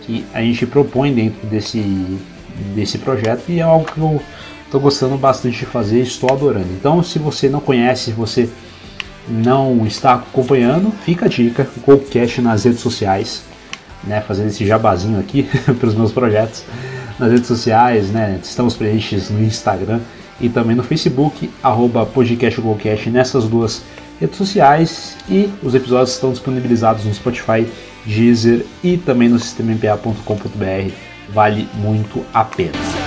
que 0.02 0.24
a 0.34 0.40
gente 0.40 0.66
propõe 0.66 1.12
dentro 1.12 1.46
desse, 1.46 1.80
desse 2.74 2.98
projeto 2.98 3.44
e 3.50 3.60
é 3.60 3.62
algo 3.62 3.84
que 3.84 4.00
eu 4.00 4.20
estou 4.70 4.80
gostando 4.80 5.18
bastante 5.18 5.58
de 5.58 5.66
fazer, 5.66 6.00
estou 6.00 6.32
adorando. 6.32 6.68
Então 6.70 7.02
se 7.02 7.18
você 7.18 7.48
não 7.48 7.58
conhece, 7.58 8.04
se 8.04 8.12
você 8.12 8.48
não 9.28 9.84
está 9.84 10.14
acompanhando, 10.14 10.92
fica 11.04 11.26
a 11.26 11.28
dica, 11.28 11.68
Golcast 11.84 12.40
nas 12.40 12.64
redes 12.64 12.80
sociais, 12.80 13.42
né, 14.04 14.20
fazendo 14.26 14.48
esse 14.48 14.64
jabazinho 14.64 15.18
aqui 15.18 15.48
para 15.78 15.88
os 15.88 15.94
meus 15.94 16.12
projetos 16.12 16.64
nas 17.18 17.32
redes 17.32 17.48
sociais, 17.48 18.10
né, 18.10 18.38
estamos 18.42 18.76
presentes 18.76 19.28
no 19.28 19.42
Instagram 19.42 20.00
e 20.40 20.48
também 20.48 20.76
no 20.76 20.84
Facebook, 20.84 21.50
arroba 21.62 22.06
podcastgolcast 22.06 23.10
nessas 23.10 23.46
duas 23.46 23.82
redes 24.20 24.36
sociais 24.36 25.16
e 25.28 25.50
os 25.64 25.74
episódios 25.74 26.14
estão 26.14 26.30
disponibilizados 26.30 27.04
no 27.04 27.12
Spotify, 27.12 27.66
Deezer 28.06 28.64
e 28.84 28.96
também 28.96 29.28
no 29.28 29.38
sistemampa.com.br, 29.38 30.92
vale 31.28 31.68
muito 31.74 32.24
a 32.32 32.44
pena. 32.44 32.99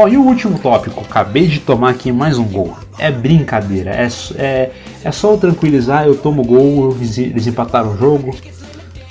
Ó, 0.00 0.06
e 0.06 0.16
o 0.16 0.22
último 0.22 0.56
tópico, 0.60 1.00
acabei 1.00 1.48
de 1.48 1.58
tomar 1.58 1.90
aqui 1.90 2.12
mais 2.12 2.38
um 2.38 2.44
gol. 2.44 2.76
É 3.00 3.10
brincadeira, 3.10 3.90
é, 3.90 4.06
é, 4.36 4.70
é 5.02 5.10
só 5.10 5.32
eu 5.32 5.38
tranquilizar, 5.38 6.06
eu 6.06 6.14
tomo 6.14 6.44
gol, 6.44 6.96
eles 7.00 7.48
empataram 7.48 7.94
o 7.94 7.98
jogo, 7.98 8.32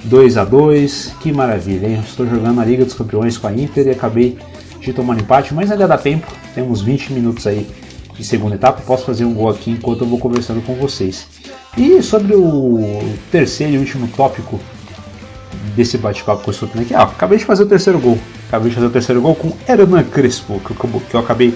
2 0.05 0.37
a 0.37 0.45
2 0.45 1.15
que 1.19 1.33
maravilha, 1.33 1.87
hein? 1.87 2.01
Estou 2.07 2.25
jogando 2.25 2.61
a 2.61 2.63
Liga 2.63 2.85
dos 2.85 2.93
Campeões 2.93 3.37
com 3.37 3.47
a 3.47 3.53
Inter 3.53 3.87
e 3.87 3.89
acabei 3.89 4.37
de 4.79 4.93
tomar 4.93 5.15
um 5.15 5.19
empate, 5.19 5.53
mas 5.53 5.69
ainda 5.69 5.89
dá 5.89 5.97
tempo, 5.97 6.25
temos 6.55 6.81
20 6.81 7.11
minutos 7.11 7.45
aí 7.45 7.67
de 8.15 8.23
segunda 8.23 8.55
etapa, 8.55 8.81
posso 8.87 9.03
fazer 9.03 9.25
um 9.25 9.33
gol 9.33 9.49
aqui 9.49 9.71
enquanto 9.71 10.05
eu 10.05 10.07
vou 10.07 10.17
conversando 10.17 10.61
com 10.61 10.73
vocês. 10.75 11.27
E 11.77 12.01
sobre 12.01 12.33
o 12.33 12.79
terceiro 13.29 13.73
e 13.73 13.77
último 13.77 14.07
tópico 14.15 14.57
desse 15.75 15.97
bate-papo 15.97 16.43
que 16.43 16.49
eu 16.49 16.53
estou 16.53 16.69
tendo 16.69 16.83
aqui, 16.83 16.95
ah, 16.95 17.03
acabei 17.03 17.39
de 17.39 17.43
fazer 17.43 17.63
o 17.63 17.67
terceiro 17.67 17.99
gol. 17.99 18.17
Acabei 18.47 18.69
de 18.69 18.75
fazer 18.75 18.87
o 18.87 18.89
terceiro 18.89 19.21
gol 19.21 19.35
com 19.35 19.51
Hernan 19.67 20.03
Crespo, 20.03 20.59
que 20.59 20.71
eu, 20.71 21.01
que 21.01 21.13
eu 21.13 21.19
acabei 21.19 21.53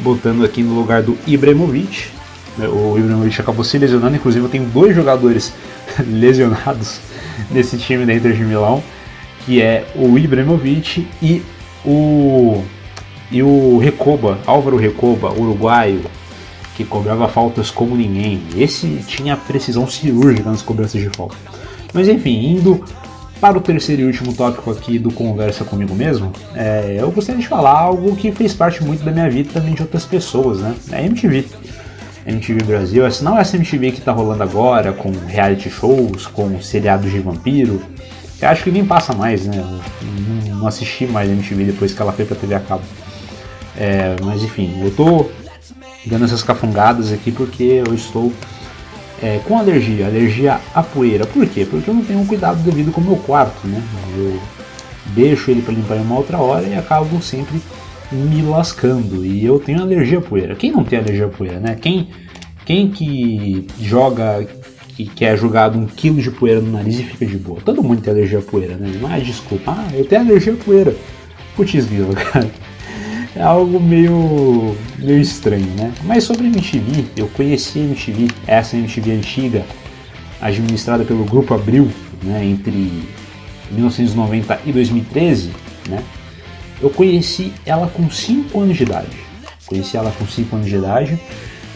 botando 0.00 0.44
aqui 0.44 0.62
no 0.62 0.74
lugar 0.74 1.02
do 1.02 1.16
Ibrahimovic. 1.26 2.08
O 2.58 2.98
Ibrahimovic 2.98 3.40
acabou 3.40 3.64
se 3.64 3.78
lesionando, 3.78 4.16
inclusive 4.16 4.44
eu 4.44 4.48
tenho 4.48 4.64
dois 4.66 4.94
jogadores 4.94 5.52
lesionados 6.06 7.00
nesse 7.50 7.78
time 7.78 8.04
da 8.04 8.14
Inter 8.14 8.32
de 8.32 8.44
Milão, 8.44 8.82
que 9.44 9.62
é 9.62 9.86
o 9.94 10.18
Ibrahimovic 10.18 11.06
e 11.22 11.42
o 11.84 12.62
e 13.30 13.42
o 13.42 13.78
Recoba, 13.78 14.38
Álvaro 14.46 14.76
Recoba, 14.76 15.32
uruguaio, 15.32 16.02
que 16.76 16.84
cobrava 16.84 17.28
faltas 17.28 17.70
como 17.70 17.96
ninguém. 17.96 18.40
Esse 18.56 19.02
tinha 19.06 19.36
precisão 19.36 19.88
cirúrgica 19.88 20.50
nas 20.50 20.62
cobranças 20.62 21.00
de 21.00 21.08
falta. 21.10 21.36
Mas 21.92 22.08
enfim, 22.08 22.56
indo 22.56 22.84
para 23.40 23.58
o 23.58 23.60
terceiro 23.60 24.02
e 24.02 24.04
último 24.06 24.32
tópico 24.32 24.70
aqui 24.70 24.98
do 24.98 25.12
Conversa 25.12 25.64
Comigo 25.64 25.94
Mesmo, 25.94 26.32
é, 26.54 26.96
eu 26.98 27.10
gostaria 27.10 27.40
de 27.40 27.48
falar 27.48 27.78
algo 27.78 28.16
que 28.16 28.32
fez 28.32 28.54
parte 28.54 28.82
muito 28.82 29.04
da 29.04 29.12
minha 29.12 29.28
vida 29.28 29.50
e 29.50 29.52
também 29.52 29.74
de 29.74 29.82
outras 29.82 30.04
pessoas, 30.04 30.60
né? 30.60 30.74
É 30.92 30.96
a 30.96 31.02
MTV. 31.02 31.46
MTV 32.26 32.64
Brasil, 32.64 33.04
essa 33.04 33.22
não 33.22 33.36
é 33.36 33.42
essa 33.42 33.56
MTV 33.56 33.92
que 33.92 33.98
está 33.98 34.12
rolando 34.12 34.42
agora, 34.42 34.92
com 34.92 35.12
reality 35.26 35.68
shows, 35.68 36.26
com 36.26 36.60
seriados 36.60 37.10
de 37.10 37.18
vampiro. 37.18 37.82
Eu 38.40 38.48
acho 38.48 38.64
que 38.64 38.70
nem 38.70 38.84
passa 38.84 39.14
mais, 39.14 39.46
né? 39.46 39.62
Eu 40.48 40.56
não 40.56 40.66
assisti 40.66 41.06
mais 41.06 41.28
MTV 41.28 41.64
depois 41.64 41.92
que 41.92 42.00
ela 42.00 42.12
foi 42.12 42.24
pra 42.24 42.36
TV 42.36 42.54
a 42.54 42.60
cabo. 42.60 42.82
É, 43.76 44.16
mas 44.22 44.42
enfim, 44.42 44.80
eu 44.82 44.90
tô 44.90 45.28
dando 46.06 46.24
essas 46.24 46.42
cafungadas 46.42 47.12
aqui 47.12 47.30
porque 47.30 47.82
eu 47.86 47.94
estou 47.94 48.32
é, 49.22 49.38
com 49.44 49.58
alergia, 49.58 50.06
alergia 50.06 50.60
à 50.74 50.82
poeira. 50.82 51.26
Por 51.26 51.46
quê? 51.46 51.64
Porque 51.64 51.88
eu 51.88 51.94
não 51.94 52.04
tenho 52.04 52.20
um 52.20 52.26
cuidado 52.26 52.62
devido 52.62 52.92
com 52.92 53.00
o 53.00 53.04
meu 53.04 53.16
quarto, 53.16 53.66
né? 53.66 53.82
Eu 54.16 54.40
deixo 55.06 55.50
ele 55.50 55.62
para 55.62 55.74
limpar 55.74 55.96
em 55.96 56.02
uma 56.02 56.16
outra 56.16 56.38
hora 56.38 56.66
e 56.66 56.74
acabo 56.74 57.20
sempre 57.22 57.60
me 58.10 58.42
lascando. 58.42 59.24
E 59.24 59.44
eu 59.44 59.58
tenho 59.58 59.80
alergia 59.80 60.18
à 60.18 60.22
poeira. 60.22 60.54
Quem 60.54 60.72
não 60.72 60.84
tem 60.84 60.98
alergia 60.98 61.26
à 61.26 61.28
poeira, 61.28 61.58
né? 61.58 61.76
Quem, 61.80 62.08
quem 62.64 62.88
que 62.88 63.66
joga, 63.80 64.46
que, 64.88 65.06
que 65.06 65.24
é 65.24 65.36
jogado 65.36 65.78
um 65.78 65.86
quilo 65.86 66.20
de 66.20 66.30
poeira 66.30 66.60
no 66.60 66.72
nariz 66.72 66.98
e 66.98 67.04
fica 67.04 67.26
de 67.26 67.36
boa? 67.36 67.60
Todo 67.60 67.82
mundo 67.82 68.02
tem 68.02 68.12
alergia 68.12 68.38
à 68.38 68.42
poeira, 68.42 68.76
né? 68.76 68.90
É 69.16 69.20
desculpa. 69.20 69.72
Ah, 69.76 69.88
eu 69.94 70.04
tenho 70.04 70.22
alergia 70.22 70.52
à 70.52 70.56
poeira. 70.56 70.94
Putz, 71.56 71.84
grila, 71.84 72.14
cara. 72.32 72.50
É 73.36 73.42
algo 73.42 73.80
meio, 73.80 74.76
meio 74.98 75.20
estranho, 75.20 75.66
né? 75.76 75.92
Mas 76.04 76.22
sobre 76.22 76.46
MTV, 76.46 77.06
eu 77.16 77.26
conheci 77.28 77.80
a 77.80 77.82
MTV, 77.82 78.28
essa 78.46 78.76
MTV 78.76 79.12
antiga, 79.12 79.64
administrada 80.40 81.04
pelo 81.04 81.24
Grupo 81.24 81.52
Abril, 81.52 81.90
né, 82.22 82.44
entre 82.44 83.02
1990 83.72 84.60
e 84.64 84.72
2013, 84.72 85.50
né? 85.88 86.02
Eu 86.80 86.90
conheci 86.90 87.52
ela 87.66 87.88
com 87.88 88.08
5 88.08 88.60
anos 88.60 88.76
de 88.76 88.82
idade. 88.84 89.16
Conheci 89.66 89.96
ela 89.96 90.12
com 90.12 90.26
5 90.26 90.54
anos 90.54 90.68
de 90.68 90.76
idade. 90.76 91.18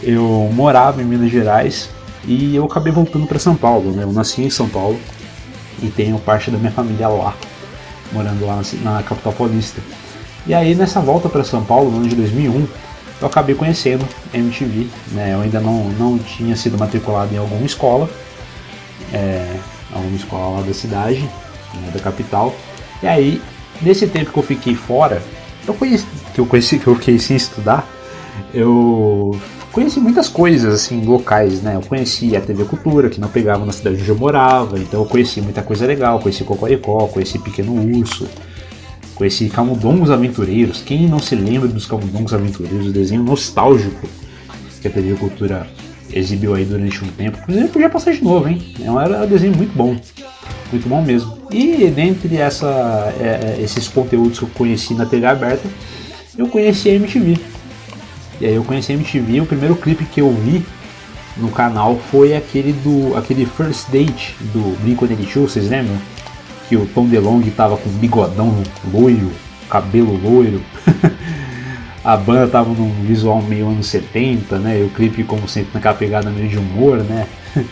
Eu 0.01 0.49
morava 0.53 1.01
em 1.01 1.05
Minas 1.05 1.31
Gerais 1.31 1.89
e 2.25 2.55
eu 2.55 2.65
acabei 2.65 2.93
voltando 2.93 3.25
para 3.25 3.39
São 3.39 3.55
Paulo. 3.55 3.91
Né? 3.91 4.03
Eu 4.03 4.13
nasci 4.13 4.41
em 4.41 4.49
São 4.49 4.69
Paulo 4.69 4.99
e 5.81 5.87
tenho 5.87 6.19
parte 6.19 6.51
da 6.51 6.57
minha 6.57 6.71
família 6.71 7.07
lá, 7.07 7.35
morando 8.11 8.45
lá 8.45 8.61
na, 8.61 8.91
na 8.91 9.03
capital 9.03 9.33
paulista. 9.33 9.81
E 10.49 10.53
aí 10.55 10.73
nessa 10.73 10.99
volta 10.99 11.29
para 11.29 11.43
São 11.43 11.63
Paulo, 11.63 11.91
no 11.91 11.97
ano 11.97 12.07
de 12.07 12.15
2001, 12.15 12.67
eu 13.21 13.27
acabei 13.27 13.53
conhecendo 13.53 14.03
MTV. 14.33 14.87
Né? 15.11 15.35
Eu 15.35 15.41
ainda 15.41 15.59
não, 15.59 15.83
não 15.89 16.17
tinha 16.17 16.55
sido 16.55 16.75
matriculado 16.75 17.31
em 17.31 17.37
alguma 17.37 17.63
escola, 17.63 18.09
é, 19.13 19.45
alguma 19.93 20.15
escola 20.15 20.57
lá 20.57 20.65
da 20.65 20.73
cidade, 20.73 21.21
né, 21.21 21.91
da 21.93 21.99
capital. 21.99 22.55
E 23.03 23.05
aí 23.05 23.39
nesse 23.79 24.07
tempo 24.07 24.33
que 24.33 24.39
eu 24.39 24.43
fiquei 24.43 24.73
fora, 24.73 25.21
eu 25.67 25.75
conheci, 25.75 26.07
que 26.33 26.39
eu 26.41 26.47
conheci, 26.47 26.79
que 26.79 26.87
eu 26.87 26.99
sem 27.19 27.37
estudar, 27.37 27.87
eu 28.51 29.39
conheci 29.71 29.99
muitas 29.99 30.27
coisas 30.27 30.73
assim 30.73 31.05
locais, 31.05 31.61
né? 31.61 31.75
Eu 31.75 31.81
conheci 31.81 32.35
a 32.35 32.41
TV 32.41 32.65
Cultura, 32.65 33.07
que 33.07 33.21
não 33.21 33.29
pegava 33.29 33.63
na 33.67 33.71
cidade 33.71 33.97
onde 34.01 34.09
eu 34.09 34.17
morava, 34.17 34.79
então 34.79 35.01
eu 35.01 35.05
conheci 35.05 35.41
muita 35.41 35.61
coisa 35.61 35.85
legal, 35.85 36.19
conheci 36.19 36.43
Cocoricó, 36.43 37.05
conheci 37.05 37.37
Pequeno 37.37 37.73
Urso, 37.99 38.27
conheci 39.19 39.49
Camundongos 39.49 40.09
Aventureiros. 40.09 40.81
Quem 40.81 41.05
não 41.05 41.19
se 41.19 41.35
lembra 41.35 41.67
dos 41.67 41.85
Camundongos 41.85 42.33
Aventureiros, 42.33 42.87
o 42.87 42.91
desenho 42.91 43.21
nostálgico 43.21 44.07
que 44.81 44.87
a 44.87 44.91
TV 44.91 45.13
Cultura 45.15 45.67
exibiu 46.11 46.55
aí 46.55 46.63
durante 46.63 47.03
um 47.03 47.07
tempo. 47.09 47.37
Inclusive 47.41 47.67
podia 47.67 47.89
passar 47.89 48.13
de 48.13 48.23
novo, 48.23 48.47
hein? 48.47 48.73
Era 48.79 49.25
um 49.25 49.27
desenho 49.27 49.55
muito 49.55 49.75
bom. 49.75 49.99
Muito 50.71 50.87
bom 50.87 51.01
mesmo. 51.01 51.37
E 51.51 51.87
dentre 51.87 52.37
essa, 52.37 53.13
é, 53.19 53.57
é 53.57 53.61
esses 53.61 53.89
conteúdos 53.89 54.39
que 54.39 54.45
eu 54.45 54.49
conheci 54.53 54.93
na 54.93 55.05
TV 55.05 55.25
aberta, 55.25 55.67
eu 56.37 56.47
conheci 56.47 56.89
a 56.89 56.93
MTV. 56.93 57.37
E 58.39 58.45
aí 58.45 58.55
eu 58.55 58.63
conheci 58.63 58.93
a 58.93 58.95
MTV, 58.95 59.41
o 59.41 59.45
primeiro 59.45 59.75
clipe 59.75 60.05
que 60.05 60.21
eu 60.21 60.31
vi 60.31 60.65
no 61.35 61.49
canal 61.51 61.99
foi 62.09 62.33
aquele 62.33 62.71
do 62.71 63.17
aquele 63.17 63.45
First 63.45 63.89
Date 63.89 64.35
do 64.53 64.77
Blink-182, 64.81 65.41
vocês 65.41 65.69
lembram? 65.69 65.97
Que 66.69 66.77
o 66.77 66.85
Tom 66.85 67.07
DeLonge 67.07 67.51
tava 67.51 67.75
com 67.75 67.89
bigodão 67.89 68.63
loiro, 68.93 69.31
cabelo 69.69 70.15
loiro. 70.15 70.61
a 72.03 72.15
banda 72.15 72.47
tava 72.47 72.69
num 72.69 72.91
visual 73.03 73.41
meio 73.41 73.67
anos 73.67 73.87
70, 73.87 74.57
né? 74.59 74.79
E 74.79 74.83
o 74.83 74.89
clipe, 74.89 75.23
como 75.23 75.49
sempre, 75.49 75.71
naquela 75.73 75.95
pegada 75.95 76.29
meio 76.29 76.47
de 76.47 76.57
humor, 76.57 76.97
né? 77.03 77.27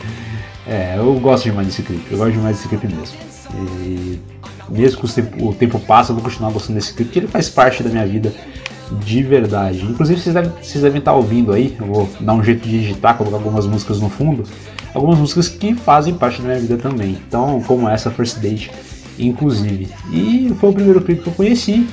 É, 0.70 0.96
eu 0.98 1.14
gosto 1.22 1.46
demais 1.46 1.68
desse 1.68 1.82
clipe, 1.82 2.12
eu 2.12 2.18
gosto 2.18 2.34
demais 2.34 2.58
desse 2.58 2.68
clipe 2.68 2.94
mesmo. 2.94 3.16
E 3.86 4.20
mesmo 4.70 5.00
que 5.00 5.06
o 5.06 5.10
tempo, 5.10 5.48
o 5.48 5.54
tempo 5.54 5.80
passa, 5.80 6.12
eu 6.12 6.16
vou 6.16 6.24
continuar 6.26 6.52
gostando 6.52 6.78
desse 6.78 6.94
clipe, 6.94 7.06
porque 7.06 7.20
ele 7.20 7.28
faz 7.30 7.50
parte 7.50 7.82
da 7.82 7.90
minha 7.90 8.06
vida 8.06 8.34
de 8.92 9.24
verdade. 9.24 9.84
Inclusive, 9.84 10.20
vocês 10.20 10.34
devem, 10.34 10.52
vocês 10.62 10.84
devem 10.84 11.00
estar 11.00 11.14
ouvindo 11.14 11.54
aí, 11.54 11.76
eu 11.80 11.88
vou 11.88 12.10
dar 12.20 12.34
um 12.34 12.44
jeito 12.44 12.68
de 12.68 12.80
digitar, 12.80 13.18
colocar 13.18 13.38
algumas 13.38 13.66
músicas 13.66 14.00
no 14.00 14.10
fundo, 14.10 14.44
algumas 14.94 15.18
músicas 15.18 15.48
que 15.50 15.74
fazem 15.76 16.14
parte 16.14 16.42
da 16.42 16.50
minha 16.50 16.60
vida 16.60 16.78
também. 16.78 17.18
Então, 17.28 17.62
como 17.66 17.88
essa 17.88 18.10
First 18.12 18.40
Date, 18.40 18.72
inclusive. 19.18 19.90
E 20.12 20.54
foi 20.60 20.70
o 20.70 20.74
primeiro 20.74 21.02
clipe 21.02 21.24
que 21.24 21.30
eu 21.30 21.34
conheci. 21.34 21.88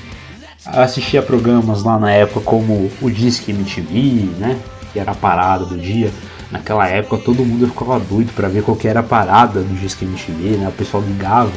Assisti 0.67 1.19
a 1.19 1.23
programas 1.23 1.83
lá 1.83 1.99
na 1.99 2.11
época 2.11 2.41
como 2.41 2.91
o 3.03 3.11
Disque 3.11 3.51
MTV, 3.51 4.31
né? 4.39 4.59
Que 4.93 4.99
era 4.99 5.13
a 5.13 5.15
parada 5.15 5.67
do 5.67 5.77
dia 5.77 6.11
naquela 6.55 6.87
época 6.87 7.19
todo 7.19 7.45
mundo 7.45 7.67
ficava 7.67 7.99
doido 7.99 8.33
para 8.33 8.49
ver 8.49 8.63
qual 8.63 8.77
que 8.77 8.87
era 8.87 9.01
a 9.01 9.03
parada 9.03 9.61
do 9.61 9.75
Disque 9.75 10.05
MTV, 10.05 10.57
né? 10.57 10.69
O 10.69 10.73
pessoal 10.73 11.03
ligava 11.03 11.51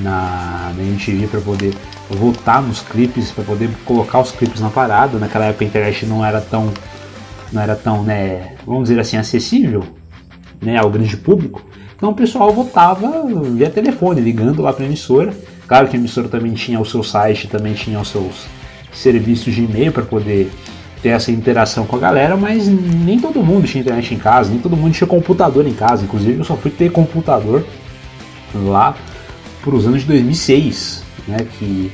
na, 0.00 0.72
na 0.76 0.82
MTV 0.82 1.26
para 1.26 1.40
poder 1.40 1.74
votar 2.10 2.62
nos 2.62 2.80
clipes, 2.80 3.30
para 3.30 3.44
poder 3.44 3.70
colocar 3.84 4.20
os 4.20 4.32
clipes 4.32 4.60
na 4.60 4.70
parada. 4.70 5.18
Naquela 5.18 5.46
época 5.46 5.64
a 5.64 5.68
internet 5.68 6.06
não 6.06 6.24
era 6.24 6.40
tão 6.40 6.72
não 7.52 7.62
era 7.62 7.76
tão, 7.76 8.02
né, 8.02 8.56
vamos 8.66 8.88
dizer 8.88 9.00
assim, 9.00 9.16
acessível, 9.16 9.84
né, 10.60 10.76
ao 10.76 10.90
grande 10.90 11.16
público. 11.16 11.64
Então 11.96 12.10
o 12.10 12.14
pessoal 12.14 12.52
votava 12.52 13.24
via 13.54 13.70
telefone, 13.70 14.20
ligando 14.20 14.60
lá 14.60 14.72
para 14.72 14.84
a 14.84 14.86
emissora. 14.86 15.32
Claro 15.66 15.88
que 15.88 15.96
a 15.96 15.98
emissora 15.98 16.28
também 16.28 16.52
tinha 16.52 16.80
o 16.80 16.84
seu 16.84 17.02
site, 17.02 17.46
também 17.46 17.72
tinha 17.72 17.98
os 18.00 18.08
seus 18.08 18.46
serviços 18.92 19.54
de 19.54 19.64
e-mail 19.64 19.92
para 19.92 20.02
poder 20.02 20.50
ter 21.00 21.10
essa 21.10 21.30
interação 21.30 21.86
com 21.86 21.96
a 21.96 21.98
galera, 21.98 22.36
mas 22.36 22.66
nem 22.66 23.20
todo 23.20 23.42
mundo 23.42 23.66
tinha 23.66 23.82
internet 23.82 24.14
em 24.14 24.18
casa, 24.18 24.50
nem 24.50 24.58
todo 24.58 24.76
mundo 24.76 24.92
tinha 24.92 25.06
computador 25.06 25.66
em 25.66 25.72
casa. 25.72 26.04
Inclusive, 26.04 26.38
eu 26.38 26.44
só 26.44 26.56
fui 26.56 26.70
ter 26.70 26.90
computador 26.90 27.64
lá 28.54 28.96
para 29.64 29.74
os 29.74 29.86
anos 29.86 30.02
de 30.02 30.08
2006, 30.08 31.02
né? 31.26 31.38
Que 31.58 31.90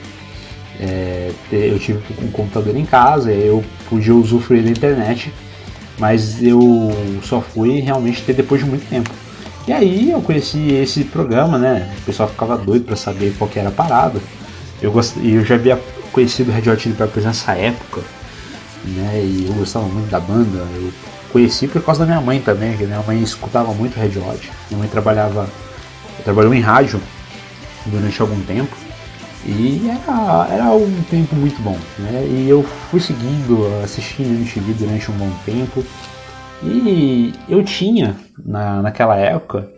é, 0.80 1.30
eu 1.52 1.78
tive 1.78 2.00
um 2.20 2.30
computador 2.30 2.76
em 2.76 2.85
casa, 2.85 3.30
eu 3.30 3.64
podia 3.88 4.14
usufruir 4.14 4.64
da 4.64 4.70
internet, 4.70 5.33
mas 5.98 6.42
eu 6.42 6.90
só 7.22 7.40
fui 7.40 7.80
realmente 7.80 8.22
ter 8.22 8.33
depois 8.33 8.62
de 8.62 8.68
muito 8.68 8.88
tempo. 8.88 9.11
E 9.68 9.72
aí 9.72 10.11
eu 10.11 10.20
conheci 10.20 10.72
esse 10.72 11.04
programa, 11.04 11.59
né? 11.59 11.94
O 12.00 12.04
pessoal 12.06 12.28
ficava 12.28 12.59
doido 12.59 12.87
para 12.87 12.96
saber 12.96 13.35
qual 13.38 13.48
que 13.48 13.59
era 13.59 13.68
a 13.68 13.72
parada. 13.72 14.20
Eu, 14.83 14.90
gost... 14.90 15.16
eu 15.22 15.44
já 15.44 15.54
havia 15.54 15.78
conhecido 16.11 16.50
o 16.50 16.54
Red 16.54 16.68
Hot 16.70 16.83
Chili 16.83 16.94
Peppers 16.94 17.24
nessa 17.24 17.52
época, 17.52 18.00
né? 18.85 19.22
E 19.22 19.46
eu 19.46 19.54
gostava 19.54 19.87
muito 19.87 20.11
da 20.11 20.18
banda. 20.18 20.66
Eu 20.74 20.90
conheci 21.30 21.68
por 21.68 21.83
causa 21.83 22.00
da 22.00 22.06
minha 22.06 22.20
mãe 22.20 22.40
também, 22.40 22.76
que 22.76 22.85
minha 22.85 23.02
mãe 23.02 23.22
escutava 23.22 23.72
muito 23.74 23.96
Red 23.96 24.18
Hot. 24.18 24.50
Minha 24.70 24.80
mãe 24.80 24.88
trabalhava, 24.88 25.46
trabalhou 26.24 26.54
em 26.54 26.61
rádio 26.61 27.00
durante 27.87 28.21
algum 28.21 28.40
tempo. 28.43 28.75
E 29.45 29.88
era, 29.88 30.49
era 30.51 30.71
um 30.73 31.03
tempo 31.11 31.35
muito 31.35 31.61
bom, 31.62 31.79
né? 31.99 32.27
E 32.29 32.49
eu 32.49 32.62
fui 32.62 33.01
seguindo, 33.01 33.66
assistindo 33.83 34.35
MTV 34.35 34.75
durante 34.75 35.11
um 35.11 35.14
bom 35.14 35.31
tempo. 35.47 35.85
E 36.62 37.33
eu 37.49 37.64
tinha 37.64 38.16
na, 38.45 38.83
naquela 38.83 39.16
época 39.16 39.69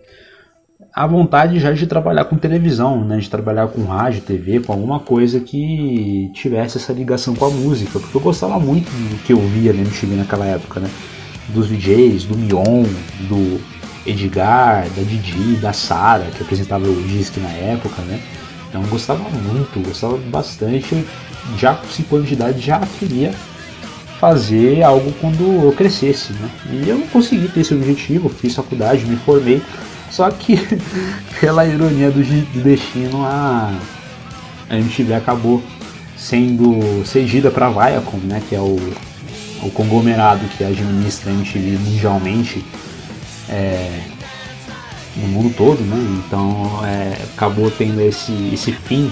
a 0.95 1.07
vontade 1.07 1.59
já 1.59 1.73
de 1.73 1.87
trabalhar 1.87 2.27
com 2.27 2.37
televisão, 2.37 3.03
né, 3.03 3.17
de 3.17 3.31
trabalhar 3.31 3.67
com 3.69 3.83
rádio, 3.85 4.21
TV, 4.21 4.61
com 4.61 4.73
alguma 4.73 5.01
coisa 5.01 5.41
que 5.41 6.31
tivesse 6.35 6.77
essa 6.77 6.93
ligação 6.93 7.35
com 7.35 7.47
a 7.47 7.51
música, 7.51 7.99
porque 7.99 8.15
eu 8.15 8.21
gostava 8.21 8.59
muito 8.59 8.91
do 8.91 9.23
que 9.23 9.33
eu 9.33 9.39
via 9.39 9.73
na 9.73 9.81
MTV 9.81 10.17
naquela 10.17 10.45
época, 10.45 10.81
né, 10.81 10.91
dos 11.49 11.69
DJs, 11.69 12.25
do 12.25 12.37
Mion, 12.37 12.85
do 13.27 13.59
Edgar, 14.07 14.89
da 14.97 15.03
Didi, 15.03 15.57
da 15.57 15.73
Sara, 15.73 16.27
que 16.37 16.43
apresentava 16.43 16.87
o 16.87 17.03
disque 17.03 17.41
na 17.41 17.51
época, 17.51 18.03
né, 18.03 18.21
então 18.69 18.83
gostava 18.85 19.23
muito, 19.23 19.81
gostava 19.87 20.17
bastante, 20.17 21.05
já 21.59 21.75
com 21.75 21.87
5 21.87 22.17
anos 22.17 22.29
de 22.29 22.35
idade 22.35 22.61
já 22.61 22.81
queria 22.99 23.33
fazer 24.19 24.83
algo 24.83 25.13
quando 25.21 25.43
eu 25.65 25.73
crescesse, 25.73 26.33
né, 26.33 26.51
e 26.71 26.89
eu 26.89 26.99
consegui 27.13 27.49
ter 27.49 27.61
esse 27.61 27.75
objetivo, 27.75 28.29
fiz 28.29 28.55
faculdade, 28.55 29.05
me 29.05 29.17
formei, 29.17 29.63
só 30.11 30.31
que, 30.31 30.57
pela 31.41 31.67
ironia 31.67 32.11
do, 32.11 32.23
do 32.23 32.63
destino, 32.63 33.25
a, 33.25 33.75
a 34.69 34.77
MTV 34.77 35.15
acabou 35.15 35.63
sendo 36.17 37.05
cedida 37.05 37.51
para 37.51 37.67
a 37.67 37.71
Viacom, 37.71 38.19
né, 38.25 38.43
que 38.49 38.55
é 38.55 38.61
o, 38.61 38.79
o 39.63 39.71
conglomerado 39.71 40.47
que 40.57 40.63
administra 40.63 41.31
a 41.31 41.35
MTV 41.35 41.79
mundialmente 41.79 42.65
é, 43.49 44.01
no 45.17 45.29
mundo 45.29 45.55
todo, 45.57 45.81
né? 45.81 45.97
Então 46.27 46.81
é, 46.85 47.17
acabou 47.35 47.71
tendo 47.71 48.01
esse, 48.01 48.33
esse 48.53 48.73
fim 48.73 49.11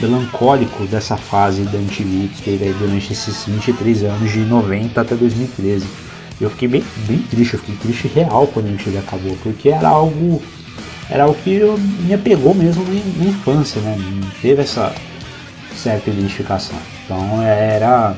melancólico 0.00 0.84
dessa 0.86 1.16
fase 1.16 1.62
da 1.62 1.78
MTV 1.78 2.28
que 2.28 2.42
teve 2.42 2.72
durante 2.74 3.12
esses 3.12 3.44
23 3.46 4.04
anos 4.04 4.30
de 4.30 4.40
90 4.40 5.00
até 5.00 5.14
2013. 5.14 5.86
Eu 6.40 6.50
fiquei 6.50 6.68
bem, 6.68 6.84
bem 7.08 7.18
triste, 7.18 7.54
eu 7.54 7.60
fiquei 7.60 7.74
triste 7.76 8.08
real 8.08 8.46
quando 8.46 8.66
a 8.66 8.68
MTV 8.68 8.98
acabou, 8.98 9.36
porque 9.42 9.68
era 9.68 9.88
algo 9.88 10.40
era 11.10 11.24
algo 11.24 11.36
que 11.42 11.58
me 12.04 12.12
apegou 12.14 12.54
mesmo 12.54 12.84
na, 12.84 13.24
infância, 13.24 13.80
né? 13.80 13.96
Teve 14.42 14.62
essa 14.62 14.94
certa 15.74 16.10
identificação. 16.10 16.76
Então 17.04 17.42
era 17.42 18.16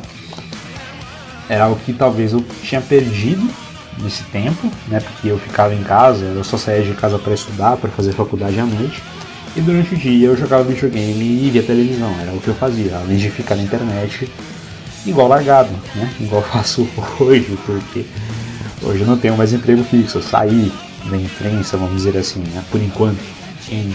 era 1.48 1.64
algo 1.64 1.80
que 1.84 1.92
talvez 1.92 2.32
eu 2.32 2.44
tinha 2.62 2.80
perdido 2.80 3.48
nesse 4.02 4.24
tempo, 4.24 4.70
né? 4.88 5.00
Porque 5.00 5.28
eu 5.28 5.38
ficava 5.38 5.74
em 5.74 5.82
casa, 5.82 6.24
eu 6.24 6.44
só 6.44 6.56
saía 6.56 6.82
de 6.82 6.94
casa 6.94 7.18
para 7.18 7.34
estudar, 7.34 7.76
para 7.76 7.90
fazer 7.90 8.12
faculdade 8.12 8.58
à 8.58 8.66
noite. 8.66 9.02
E 9.56 9.60
durante 9.60 9.94
o 9.94 9.98
dia 9.98 10.28
eu 10.28 10.36
jogava 10.36 10.62
videogame 10.64 11.46
e 11.46 11.50
via 11.50 11.62
televisão, 11.62 12.14
era 12.20 12.32
o 12.32 12.40
que 12.40 12.48
eu 12.48 12.54
fazia, 12.54 12.96
além 12.96 13.16
de 13.16 13.30
ficar 13.30 13.56
na 13.56 13.62
internet 13.62 14.30
igual 15.06 15.28
largado, 15.28 15.70
né? 15.94 16.12
Igual 16.20 16.42
faço 16.42 16.88
hoje, 17.18 17.58
porque 17.64 18.04
hoje 18.82 19.00
eu 19.00 19.06
não 19.06 19.16
tenho 19.18 19.36
mais 19.36 19.52
emprego 19.52 19.82
fixo, 19.84 20.18
eu 20.18 20.22
saí 20.22 20.72
da 21.08 21.16
imprensa, 21.16 21.76
vamos 21.76 21.96
dizer 21.96 22.16
assim, 22.16 22.40
né? 22.40 22.62
por 22.70 22.80
enquanto. 22.80 23.40
Quem 23.66 23.94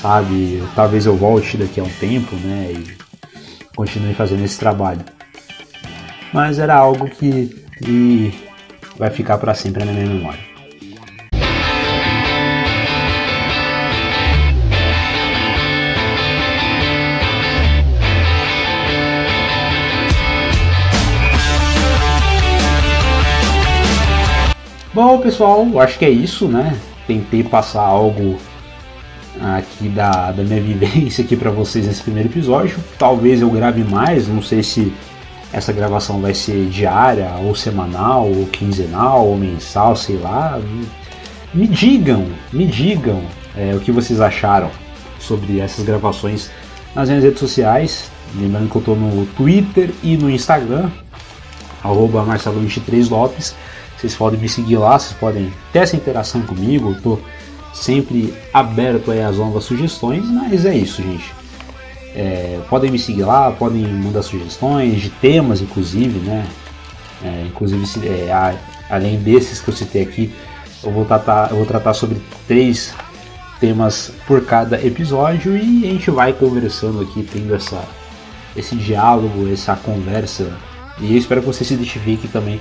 sabe, 0.00 0.62
talvez 0.74 1.06
eu 1.06 1.16
volte 1.16 1.56
daqui 1.56 1.80
a 1.80 1.84
um 1.84 1.88
tempo, 1.88 2.34
né? 2.36 2.72
E 2.72 2.96
continue 3.74 4.14
fazendo 4.14 4.44
esse 4.44 4.58
trabalho. 4.58 5.00
Mas 6.32 6.58
era 6.58 6.74
algo 6.74 7.08
que, 7.08 7.54
que 7.78 8.34
vai 8.96 9.10
ficar 9.10 9.38
para 9.38 9.54
sempre 9.54 9.84
na 9.84 9.92
minha 9.92 10.06
memória. 10.06 10.52
Bom, 24.94 25.18
pessoal, 25.20 25.66
acho 25.80 25.98
que 25.98 26.04
é 26.04 26.10
isso, 26.10 26.46
né? 26.46 26.78
Tentei 27.06 27.42
passar 27.42 27.80
algo 27.80 28.38
aqui 29.40 29.88
da, 29.88 30.30
da 30.30 30.42
minha 30.42 30.60
vivência 30.62 31.24
aqui 31.24 31.34
para 31.34 31.50
vocês 31.50 31.86
nesse 31.86 32.02
primeiro 32.02 32.28
episódio. 32.28 32.78
Talvez 32.98 33.40
eu 33.40 33.48
grave 33.48 33.82
mais, 33.84 34.28
não 34.28 34.42
sei 34.42 34.62
se 34.62 34.92
essa 35.52 35.72
gravação 35.72 36.20
vai 36.20 36.32
ser 36.32 36.66
diária, 36.68 37.30
ou 37.44 37.54
semanal, 37.54 38.26
ou 38.26 38.46
quinzenal, 38.46 39.26
ou 39.26 39.36
mensal, 39.36 39.94
sei 39.94 40.16
lá. 40.16 40.58
Me 41.52 41.66
digam, 41.66 42.26
me 42.50 42.66
digam 42.66 43.22
é, 43.54 43.74
o 43.74 43.80
que 43.80 43.92
vocês 43.92 44.20
acharam 44.20 44.70
sobre 45.20 45.60
essas 45.60 45.84
gravações 45.84 46.50
nas 46.94 47.08
minhas 47.08 47.22
redes 47.22 47.38
sociais. 47.38 48.10
Lembrando 48.34 48.70
que 48.70 48.76
eu 48.76 48.80
estou 48.80 48.96
no 48.96 49.26
Twitter 49.26 49.90
e 50.02 50.16
no 50.16 50.30
Instagram, 50.30 50.90
arroba 51.84 52.24
Marcelo23Lopes. 52.24 53.54
Vocês 53.98 54.14
podem 54.14 54.40
me 54.40 54.48
seguir 54.48 54.78
lá, 54.78 54.98
vocês 54.98 55.12
podem 55.12 55.52
ter 55.70 55.80
essa 55.80 55.96
interação 55.96 56.40
comigo. 56.42 56.92
Eu 56.92 57.00
tô 57.02 57.18
sempre 57.74 58.34
aberto 58.54 59.10
aí 59.10 59.20
às 59.20 59.36
novas 59.36 59.64
sugestões, 59.64 60.24
mas 60.30 60.64
é 60.64 60.74
isso, 60.74 61.02
gente. 61.02 61.41
É, 62.14 62.60
podem 62.68 62.90
me 62.90 62.98
seguir 62.98 63.24
lá, 63.24 63.50
podem 63.50 63.86
mandar 63.86 64.22
sugestões 64.22 65.00
de 65.00 65.10
temas, 65.10 65.60
inclusive, 65.60 66.18
né? 66.18 66.46
É, 67.24 67.46
inclusive, 67.46 67.84
é, 68.06 68.32
a, 68.32 68.54
além 68.90 69.18
desses 69.18 69.60
que 69.60 69.68
eu 69.68 69.74
citei 69.74 70.02
aqui, 70.02 70.34
eu 70.82 70.90
vou 70.90 71.04
tratar, 71.04 71.50
eu 71.50 71.56
vou 71.56 71.66
tratar 71.66 71.94
sobre 71.94 72.20
três 72.46 72.92
temas 73.60 74.12
por 74.26 74.44
cada 74.44 74.84
episódio 74.84 75.56
e 75.56 75.86
a 75.86 75.92
gente 75.92 76.10
vai 76.10 76.32
conversando 76.32 77.00
aqui, 77.00 77.22
tendo 77.22 77.54
essa, 77.54 77.80
esse 78.56 78.74
diálogo, 78.74 79.50
essa 79.50 79.76
conversa. 79.76 80.52
E 80.98 81.12
eu 81.12 81.18
espero 81.18 81.40
que 81.40 81.46
você 81.46 81.64
se 81.64 81.74
identifique 81.74 82.26
também 82.28 82.60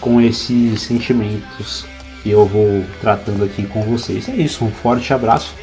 com 0.00 0.20
esses 0.20 0.80
sentimentos 0.82 1.86
que 2.22 2.30
eu 2.30 2.46
vou 2.46 2.84
tratando 3.00 3.44
aqui 3.44 3.66
com 3.66 3.82
vocês. 3.82 4.28
É 4.28 4.34
isso, 4.34 4.64
um 4.64 4.70
forte 4.70 5.12
abraço, 5.12 5.54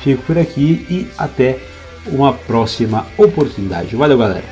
fico 0.00 0.22
por 0.22 0.38
aqui 0.38 0.86
e 0.88 1.08
até 1.18 1.58
uma 2.06 2.32
próxima 2.32 3.06
oportunidade. 3.16 3.96
Valeu, 3.96 4.18
galera! 4.18 4.44